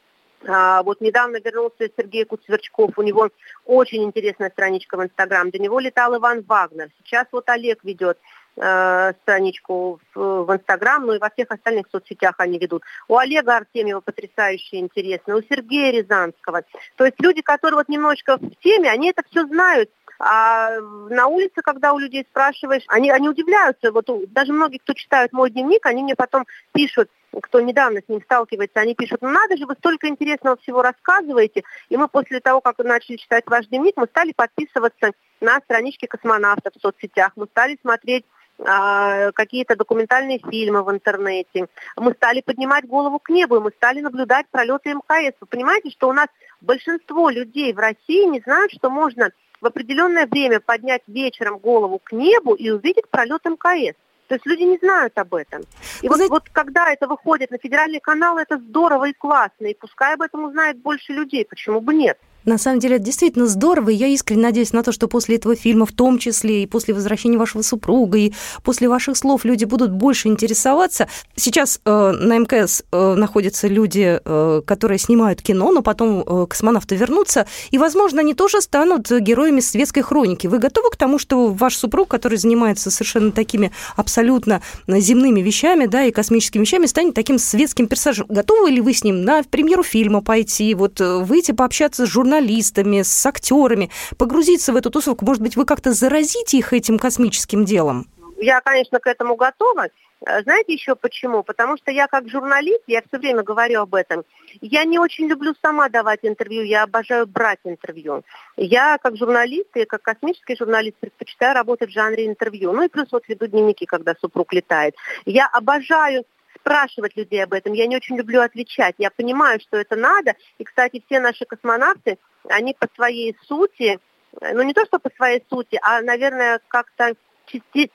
А, 0.48 0.82
вот 0.84 1.02
недавно 1.02 1.38
вернулся 1.38 1.90
Сергей 1.96 2.26
Куцверчков, 2.26 2.98
у 2.98 3.02
него 3.02 3.30
очень 3.66 4.04
интересная 4.04 4.50
страничка 4.50 4.98
в 4.98 5.04
Инстаграм. 5.04 5.52
До 5.52 5.60
него 5.60 5.80
летал 5.80 6.18
Иван 6.18 6.44
Вагнер. 6.48 6.90
Сейчас 7.04 7.28
вот 7.32 7.48
Олег 7.50 7.84
ведет 7.84 8.18
э, 8.58 9.14
страничку 9.22 10.00
в, 10.16 10.44
в 10.46 10.54
Инстаграм, 10.54 11.06
ну 11.06 11.14
и 11.14 11.20
во 11.20 11.30
всех 11.30 11.52
остальных 11.52 11.88
соцсетях 11.92 12.36
они 12.40 12.58
ведут. 12.58 12.84
У 13.08 13.18
Олега 13.18 13.58
Артемьева 13.58 14.00
потрясающе 14.00 14.80
интересно, 14.80 15.36
у 15.36 15.42
Сергея 15.44 15.92
Рязанского. 15.92 16.64
То 16.96 17.06
есть 17.06 17.20
люди, 17.20 17.42
которые 17.42 17.76
вот 17.76 17.90
немножечко 17.90 18.38
в 18.38 18.56
теме, 18.64 18.90
они 18.90 19.12
это 19.12 19.22
все 19.30 19.46
знают, 19.46 19.92
а 20.24 20.80
на 20.80 21.28
улице, 21.28 21.62
когда 21.64 21.94
у 21.94 21.98
людей 22.00 22.26
спрашиваешь, 22.30 22.84
они, 22.88 23.10
они 23.10 23.28
удивляются. 23.28 23.92
Вот 23.92 24.08
даже 24.32 24.54
многие, 24.54 24.78
кто 24.78 24.94
читают 24.94 25.34
мой 25.34 25.50
дневник, 25.50 25.86
они 25.86 26.04
мне 26.04 26.16
потом 26.16 26.46
пишут, 26.74 27.10
кто 27.40 27.62
недавно 27.62 28.02
с 28.02 28.10
ним 28.10 28.22
сталкивается, 28.22 28.80
они 28.80 28.96
пишут, 28.96 29.22
ну 29.22 29.30
надо 29.30 29.58
же, 29.58 29.66
вы 29.66 29.76
столько 29.76 30.08
интересного 30.08 30.58
всего 30.58 30.82
рассказываете. 30.82 31.64
И 31.90 31.98
мы 31.98 32.08
после 32.08 32.40
того, 32.40 32.62
как 32.62 32.78
начали 32.80 33.18
читать 33.18 33.44
ваш 33.48 33.68
дневник, 33.68 33.94
мы 33.96 34.08
стали 34.08 34.34
подписываться 34.34 35.12
на 35.40 35.60
странички 35.62 36.06
космонавтов 36.06 36.74
в 36.76 36.82
соцсетях, 36.82 37.32
мы 37.36 37.46
стали 37.48 37.78
смотреть 37.82 38.26
а, 38.64 39.32
какие-то 39.32 39.76
документальные 39.76 40.40
фильмы 40.40 40.84
в 40.84 40.92
интернете. 40.92 41.68
Мы 41.96 42.14
стали 42.14 42.42
поднимать 42.42 42.86
голову 42.86 43.20
к 43.20 43.30
небу, 43.30 43.58
и 43.58 43.60
мы 43.60 43.72
стали 43.72 44.02
наблюдать 44.02 44.48
пролеты 44.52 44.94
МКС. 44.94 45.36
Вы 45.40 45.48
понимаете, 45.48 45.90
что 45.90 46.10
у 46.10 46.14
нас 46.14 46.28
большинство 46.60 47.30
людей 47.30 47.74
в 47.74 47.80
России 47.80 48.26
не 48.26 48.40
знают, 48.42 48.72
что 48.72 48.90
можно 48.90 49.32
в 49.62 49.66
определенное 49.66 50.28
время 50.28 50.60
поднять 50.60 51.04
вечером 51.08 51.58
голову 51.58 52.00
к 52.04 52.12
небу 52.12 52.54
и 52.54 52.70
увидеть 52.70 53.08
пролет 53.10 53.46
МКС. 53.46 53.96
То 54.32 54.36
есть 54.36 54.46
люди 54.46 54.64
не 54.64 54.78
знают 54.78 55.18
об 55.18 55.36
этом. 55.36 55.64
И 56.02 56.08
вот, 56.08 56.16
знаете... 56.16 56.32
вот 56.32 56.50
когда 56.54 56.90
это 56.90 57.06
выходит 57.06 57.52
на 57.52 57.58
федеральный 57.58 58.00
канал, 58.00 58.38
это 58.38 58.58
здорово 58.60 59.10
и 59.10 59.14
классно. 59.14 59.66
И 59.66 59.74
пускай 59.74 60.14
об 60.14 60.22
этом 60.22 60.46
узнает 60.46 60.78
больше 60.78 61.12
людей. 61.12 61.44
Почему 61.44 61.82
бы 61.82 61.94
нет? 61.94 62.18
На 62.46 62.58
самом 62.58 62.80
деле, 62.80 62.96
это 62.96 63.06
действительно 63.06 63.48
здорово, 63.48 63.90
и 63.90 63.96
я 63.96 64.08
искренне 64.08 64.44
надеюсь 64.44 64.74
на 64.74 64.84
то, 64.84 64.92
что 64.92 65.08
после 65.08 65.36
этого 65.36 65.56
фильма, 65.56 65.86
в 65.86 65.92
том 65.92 66.18
числе 66.18 66.64
и 66.64 66.68
после 66.68 66.94
возвращения 66.94 67.38
вашего 67.38 67.62
супруга, 67.62 68.18
и 68.18 68.34
после 68.64 68.90
ваших 68.90 69.18
слов 69.18 69.46
люди 69.46 69.66
будут 69.66 69.92
больше 69.92 70.28
интересоваться. 70.28 71.08
Сейчас 71.36 71.80
э, 71.86 72.12
на 72.12 72.38
МКС 72.40 72.84
э, 72.92 73.14
находятся 73.16 73.68
люди, 73.68 74.20
э, 74.24 74.62
которые 74.66 74.98
снимают 74.98 75.42
кино, 75.42 75.72
но 75.72 75.82
потом 75.82 76.24
э, 76.26 76.48
космонавты 76.48 76.96
вернутся, 76.96 77.46
и, 77.70 77.78
возможно, 77.78 78.22
они 78.22 78.34
тоже 78.34 78.62
станут 78.62 79.12
героями 79.12 79.60
светской 79.60 80.02
хроники. 80.02 80.48
Вы 80.48 80.60
готовы 80.60 80.90
к 80.90 80.98
тому, 80.98 81.20
что 81.20 81.48
ваш 81.48 81.76
супруг, 81.76 82.08
который 82.08 82.38
занимается 82.38 82.92
совершенно 82.92 83.32
такими 83.32 83.72
абсолютно 83.96 84.62
земными 84.88 85.42
вещами, 85.42 85.86
да, 85.86 86.04
и 86.04 86.12
космическими 86.12 86.62
вещами, 86.62 86.86
станет 86.86 87.14
таким 87.14 87.38
светским 87.38 87.88
персонажем? 87.88 88.26
Готовы 88.30 88.72
ли 88.72 88.82
вы 88.82 88.94
с 88.94 89.04
ним 89.04 89.24
на 89.24 89.44
премьеру 89.44 89.84
фильма 89.84 90.22
пойти, 90.22 90.74
вот 90.74 91.00
э, 91.02 91.18
выйти 91.18 91.52
пообщаться 91.52 92.06
с 92.06 92.10
журналистами, 92.10 92.31
журналистами, 92.32 93.02
с 93.02 93.26
актерами, 93.26 93.90
погрузиться 94.18 94.72
в 94.72 94.76
эту 94.78 94.90
тусовку? 94.90 95.26
Может 95.26 95.44
быть, 95.44 95.58
вы 95.58 95.66
как-то 95.66 95.92
заразите 95.92 96.58
их 96.58 96.74
этим 96.74 96.98
космическим 96.98 97.66
делом? 97.66 98.08
Я, 98.38 98.62
конечно, 98.62 99.00
к 99.00 99.08
этому 99.08 99.36
готова. 99.36 99.88
Э, 100.26 100.42
знаете 100.44 100.74
еще 100.74 100.96
почему? 100.96 101.44
Потому 101.44 101.78
что 101.78 101.92
я 101.92 102.08
как 102.08 102.30
журналист, 102.30 102.84
я 102.88 103.02
все 103.02 103.20
время 103.20 103.44
говорю 103.44 103.82
об 103.82 103.94
этом, 103.94 104.24
я 104.62 104.86
не 104.86 104.98
очень 104.98 105.28
люблю 105.28 105.54
сама 105.62 105.90
давать 105.90 106.20
интервью, 106.24 106.64
я 106.64 106.84
обожаю 106.84 107.28
брать 107.28 107.60
интервью. 107.66 108.24
Я 108.58 108.98
как 108.98 109.18
журналист 109.18 109.76
и 109.76 109.86
как 109.86 110.02
космический 110.02 110.56
журналист 110.56 110.96
предпочитаю 111.00 111.54
работать 111.54 111.90
в 111.90 111.94
жанре 111.94 112.26
интервью. 112.26 112.72
Ну 112.72 112.84
и 112.84 112.88
плюс 112.88 113.08
вот 113.12 113.28
веду 113.28 113.48
дневники, 113.48 113.86
когда 113.86 114.16
супруг 114.22 114.54
летает. 114.54 114.96
Я 115.26 115.48
обожаю 115.48 116.24
спрашивать 116.62 117.16
людей 117.18 117.44
об 117.44 117.54
этом. 117.54 117.74
Я 117.74 117.88
не 117.88 117.98
очень 117.98 118.18
люблю 118.18 118.42
отвечать. 118.42 118.96
Я 118.98 119.10
понимаю, 119.12 119.60
что 119.60 119.78
это 119.78 119.96
надо. 119.96 120.36
И, 120.58 120.64
кстати, 120.64 121.04
все 121.06 121.20
наши 121.20 121.46
космонавты, 121.46 122.18
они 122.50 122.76
по 122.80 122.88
своей 122.96 123.36
сути, 123.48 124.00
э, 124.40 124.54
ну 124.54 124.64
не 124.64 124.74
то 124.74 124.86
что 124.86 125.00
по 125.00 125.10
своей 125.16 125.44
сути, 125.50 125.80
а, 125.82 126.02
наверное, 126.02 126.60
как-то 126.68 127.14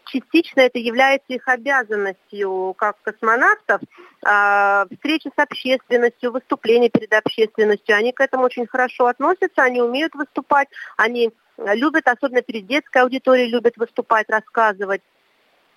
частично 0.04 0.60
это 0.60 0.78
является 0.78 1.32
их 1.32 1.48
обязанностью 1.48 2.74
как 2.76 3.00
космонавтов, 3.02 3.80
а, 4.22 4.86
встречи 4.92 5.30
с 5.34 5.38
общественностью, 5.38 6.32
выступления 6.32 6.90
перед 6.90 7.12
общественностью. 7.12 7.96
Они 7.96 8.12
к 8.12 8.20
этому 8.20 8.44
очень 8.44 8.66
хорошо 8.66 9.06
относятся, 9.06 9.62
они 9.62 9.80
умеют 9.80 10.14
выступать, 10.14 10.68
они 10.98 11.30
любят, 11.56 12.06
особенно 12.06 12.42
перед 12.42 12.66
детской 12.66 13.02
аудиторией, 13.02 13.48
любят 13.48 13.78
выступать, 13.78 14.28
рассказывать. 14.28 15.00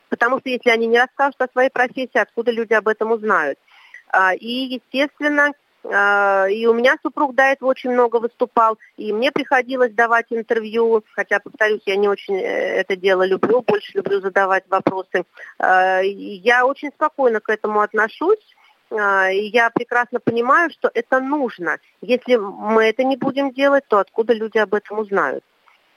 Потому 0.09 0.39
что 0.39 0.49
если 0.49 0.69
они 0.69 0.87
не 0.87 0.99
расскажут 0.99 1.41
о 1.41 1.47
своей 1.51 1.69
профессии, 1.69 2.17
откуда 2.17 2.51
люди 2.51 2.73
об 2.73 2.87
этом 2.87 3.11
узнают? 3.11 3.57
А, 4.11 4.33
и, 4.33 4.79
естественно, 4.81 5.51
а, 5.83 6.47
и 6.49 6.65
у 6.65 6.73
меня 6.73 6.97
супруг 7.01 7.35
до 7.35 7.43
этого 7.43 7.69
очень 7.69 7.91
много 7.91 8.17
выступал, 8.17 8.77
и 8.97 9.13
мне 9.13 9.31
приходилось 9.31 9.93
давать 9.93 10.25
интервью, 10.29 11.03
хотя, 11.13 11.39
повторюсь, 11.39 11.81
я 11.85 11.95
не 11.95 12.09
очень 12.09 12.35
э, 12.35 12.79
это 12.79 12.95
дело 12.95 13.25
люблю, 13.25 13.61
больше 13.61 13.91
люблю 13.93 14.19
задавать 14.19 14.63
вопросы. 14.69 15.23
А, 15.59 16.01
я 16.01 16.65
очень 16.65 16.89
спокойно 16.89 17.39
к 17.39 17.49
этому 17.49 17.81
отношусь. 17.81 18.55
Я 18.91 19.69
прекрасно 19.71 20.19
понимаю, 20.19 20.71
что 20.71 20.89
это 20.91 21.19
нужно. 21.19 21.77
Если 22.01 22.37
мы 22.37 22.85
это 22.85 23.03
не 23.03 23.17
будем 23.17 23.51
делать, 23.51 23.83
то 23.87 23.99
откуда 23.99 24.33
люди 24.33 24.57
об 24.57 24.73
этом 24.73 24.97
узнают? 24.97 25.43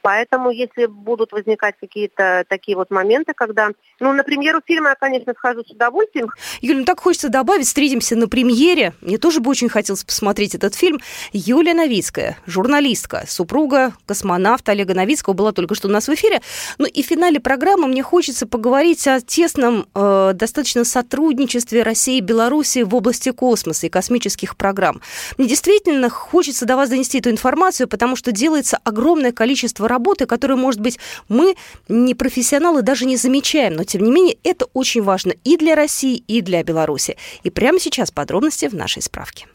Поэтому, 0.03 0.51
если 0.51 0.87
будут 0.87 1.33
возникать 1.33 1.77
какие-то 1.81 2.45
такие 2.49 2.77
вот 2.77 2.91
моменты, 2.91 3.33
когда, 3.35 3.71
ну, 4.01 4.13
на 4.13 4.25
премьеру 4.25 4.61
фильма 4.65 4.91
я, 4.91 4.95
конечно, 4.97 5.33
схожу 5.35 5.63
с 5.65 5.71
удовольствием. 5.71 6.31
Юля, 6.61 6.81
ну 6.81 6.85
так 6.85 7.01
хочется 7.01 7.29
добавить, 7.29 7.67
встретимся 7.67 8.17
на 8.17 8.29
премьере. 8.29 8.93
Мне 9.01 9.19
тоже 9.19 9.41
бы 9.41 9.51
очень 9.51 9.69
хотелось 9.69 10.05
посмотреть 10.05 10.55
этот 10.55 10.75
фильм. 10.75 11.01
Юлия 11.33 11.75
Новицкая, 11.75 12.37
журналистка, 12.47 13.25
супруга 13.29 13.93
космонавта 14.07 14.73
Олега 14.73 14.95
Новицкого, 14.95 15.35
была 15.35 15.53
только 15.53 15.75
что 15.75 15.89
у 15.89 15.91
нас 15.91 16.09
в 16.09 16.15
эфире. 16.15 16.41
Ну 16.79 16.87
и 16.87 17.03
в 17.03 17.07
финале 17.07 17.39
программы 17.41 17.87
мне 17.87 18.03
хочется 18.03 18.47
поговорить 18.47 19.07
о 19.07 19.21
тесном 19.21 19.87
э, 19.95 20.33
достаточно 20.35 20.85
сотрудничестве 20.85 21.83
России 21.83 22.19
и 22.19 22.21
Беларуси 22.21 22.83
в 22.83 22.95
области 22.95 23.31
космоса 23.31 23.87
и 23.87 23.91
космических 23.91 24.57
программ. 24.57 25.01
Мне 25.39 25.47
действительно 25.47 26.09
хочется 26.09 26.67
до 26.67 26.77
вас 26.77 26.91
донести 26.91 27.19
эту 27.19 27.31
информацию, 27.31 27.87
потому 27.87 28.17
что 28.17 28.33
делается 28.33 28.79
огромное 28.83 29.33
количество 29.33 29.89
работы, 29.93 30.27
которую, 30.27 30.59
может 30.59 30.81
быть, 30.81 30.99
мы, 31.29 31.55
не 31.89 32.15
профессионалы, 32.15 32.83
даже 32.83 33.05
не 33.05 33.17
замечаем. 33.17 33.75
Но, 33.77 33.85
тем 33.85 34.03
не 34.03 34.11
менее, 34.11 34.37
это 34.43 34.67
очень 34.73 35.03
важно 35.03 35.35
и 35.45 35.57
для 35.57 35.75
России, 35.75 36.17
и 36.27 36.41
для 36.41 36.63
Беларуси. 36.63 37.17
И 37.45 37.51
прямо 37.51 37.79
сейчас 37.79 38.11
подробности 38.11 38.69
в 38.69 38.75
нашей 38.75 39.03
справке. 39.03 39.47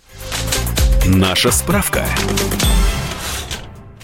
Наша 1.05 1.51
справка. 1.51 2.05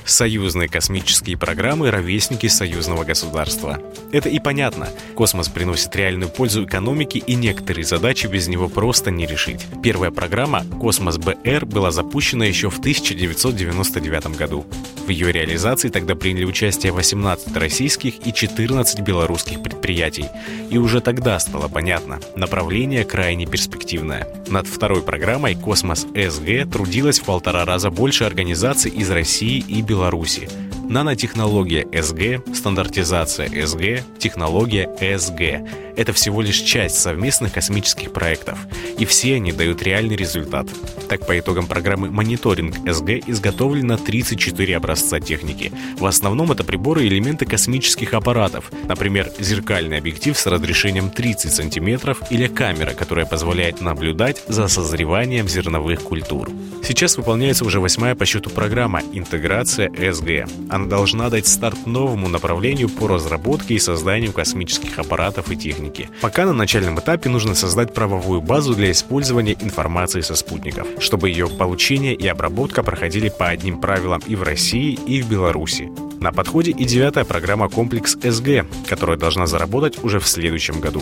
Союзные 0.05 0.67
космические 0.67 1.37
программы– 1.37 1.89
ровесники 1.91 2.47
союзного 2.47 3.05
государства. 3.05 3.81
Это 4.11 4.27
и 4.27 4.39
понятно. 4.39 4.89
Космос 5.15 5.47
приносит 5.47 5.95
реальную 5.95 6.29
пользу 6.29 6.65
экономике, 6.65 7.19
и 7.19 7.35
некоторые 7.35 7.85
задачи 7.85 8.27
без 8.27 8.47
него 8.49 8.67
просто 8.67 9.11
не 9.11 9.25
решить. 9.25 9.65
Первая 9.81 10.11
программа 10.11 10.65
«Космос 10.81 11.17
БР» 11.17 11.65
была 11.65 11.91
запущена 11.91 12.45
еще 12.45 12.69
в 12.69 12.79
1999 12.79 14.37
году. 14.37 14.65
В 15.05 15.09
ее 15.09 15.33
реализации 15.33 15.89
тогда 15.89 16.15
приняли 16.15 16.45
участие 16.45 16.93
18 16.93 17.57
российских 17.57 18.25
и 18.25 18.31
14 18.31 19.01
белорусских 19.01 19.61
предприятий. 19.61 20.27
И 20.69 20.77
уже 20.77 21.01
тогда 21.01 21.37
стало 21.39 21.67
понятно– 21.67 22.19
направление 22.37 23.03
крайне 23.03 23.45
перспективное. 23.45 24.29
Над 24.47 24.65
второй 24.65 25.01
программой 25.01 25.55
«Космос 25.55 26.07
СГ» 26.15 26.71
трудилось 26.71 27.19
в 27.19 27.25
полтора 27.25 27.65
раза 27.65 27.89
больше 27.89 28.23
организаций 28.23 28.91
из 28.91 29.11
России 29.11 29.63
и 29.67 29.81
Беларуси. 29.81 30.47
Нанотехнология 30.93 31.87
СГ, 32.03 32.55
стандартизация 32.55 33.49
СГ, 33.65 34.03
технология 34.19 34.87
СГ– 35.17 35.67
это 35.97 36.13
всего 36.13 36.43
лишь 36.43 36.59
часть 36.59 36.99
совместных 36.99 37.51
космических 37.51 38.11
проектов, 38.13 38.59
и 38.99 39.05
все 39.05 39.35
они 39.35 39.51
дают 39.51 39.81
реальный 39.81 40.15
результат. 40.15 40.67
Так, 41.09 41.25
по 41.25 41.39
итогам 41.39 41.65
программы 41.65 42.11
«Мониторинг 42.11 42.75
СГ» 42.91 43.27
изготовлено 43.27 43.97
34 43.97 44.77
образца 44.77 45.19
техники. 45.19 45.71
В 45.97 46.05
основном 46.05 46.51
это 46.51 46.63
приборы 46.63 47.03
и 47.03 47.07
элементы 47.07 47.47
космических 47.47 48.13
аппаратов, 48.13 48.71
например, 48.87 49.31
зеркальный 49.39 49.97
объектив 49.97 50.37
с 50.37 50.45
разрешением 50.45 51.09
30 51.09 51.51
см 51.51 52.15
или 52.29 52.47
камера, 52.47 52.93
которая 52.93 53.25
позволяет 53.25 53.81
наблюдать 53.81 54.43
за 54.47 54.67
созреванием 54.67 55.47
зерновых 55.47 56.01
культур. 56.01 56.49
Сейчас 56.83 57.17
выполняется 57.17 57.63
уже 57.63 57.79
восьмая 57.79 58.13
по 58.13 58.25
счету 58.25 58.49
программа 58.49 59.01
«Интеграция 59.13 59.89
СГ». 59.89 60.49
Она 60.83 60.89
должна 60.89 61.29
дать 61.29 61.47
старт 61.47 61.87
новому 61.87 62.27
направлению 62.27 62.89
по 62.89 63.07
разработке 63.07 63.75
и 63.75 63.79
созданию 63.79 64.33
космических 64.33 64.99
аппаратов 64.99 65.49
и 65.49 65.55
техники. 65.55 66.09
Пока 66.19 66.45
на 66.45 66.51
начальном 66.51 66.99
этапе 66.99 67.29
нужно 67.29 67.55
создать 67.55 67.93
правовую 67.93 68.41
базу 68.41 68.75
для 68.75 68.91
использования 68.91 69.53
информации 69.53 70.19
со 70.19 70.35
спутников, 70.35 70.85
чтобы 70.99 71.29
ее 71.29 71.47
получение 71.47 72.13
и 72.13 72.27
обработка 72.27 72.83
проходили 72.83 73.29
по 73.29 73.47
одним 73.47 73.79
правилам 73.79 74.21
и 74.27 74.35
в 74.35 74.43
России, 74.43 74.99
и 75.07 75.21
в 75.21 75.29
Беларуси. 75.29 75.89
На 76.19 76.33
подходе 76.33 76.71
и 76.71 76.83
девятая 76.83 77.23
программа 77.23 77.69
«Комплекс 77.69 78.17
СГ», 78.21 78.65
которая 78.85 79.15
должна 79.15 79.47
заработать 79.47 80.03
уже 80.03 80.19
в 80.19 80.27
следующем 80.27 80.81
году. 80.81 81.01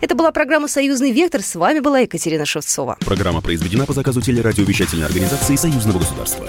Это 0.00 0.14
была 0.14 0.32
программа 0.32 0.68
«Союзный 0.68 1.12
вектор». 1.12 1.42
С 1.42 1.54
вами 1.54 1.80
была 1.80 1.98
Екатерина 1.98 2.46
Шевцова. 2.46 2.96
Программа 3.00 3.42
произведена 3.42 3.84
по 3.84 3.92
заказу 3.92 4.22
телерадиовещательной 4.22 5.04
организации 5.04 5.54
Союзного 5.56 5.98
государства. 5.98 6.48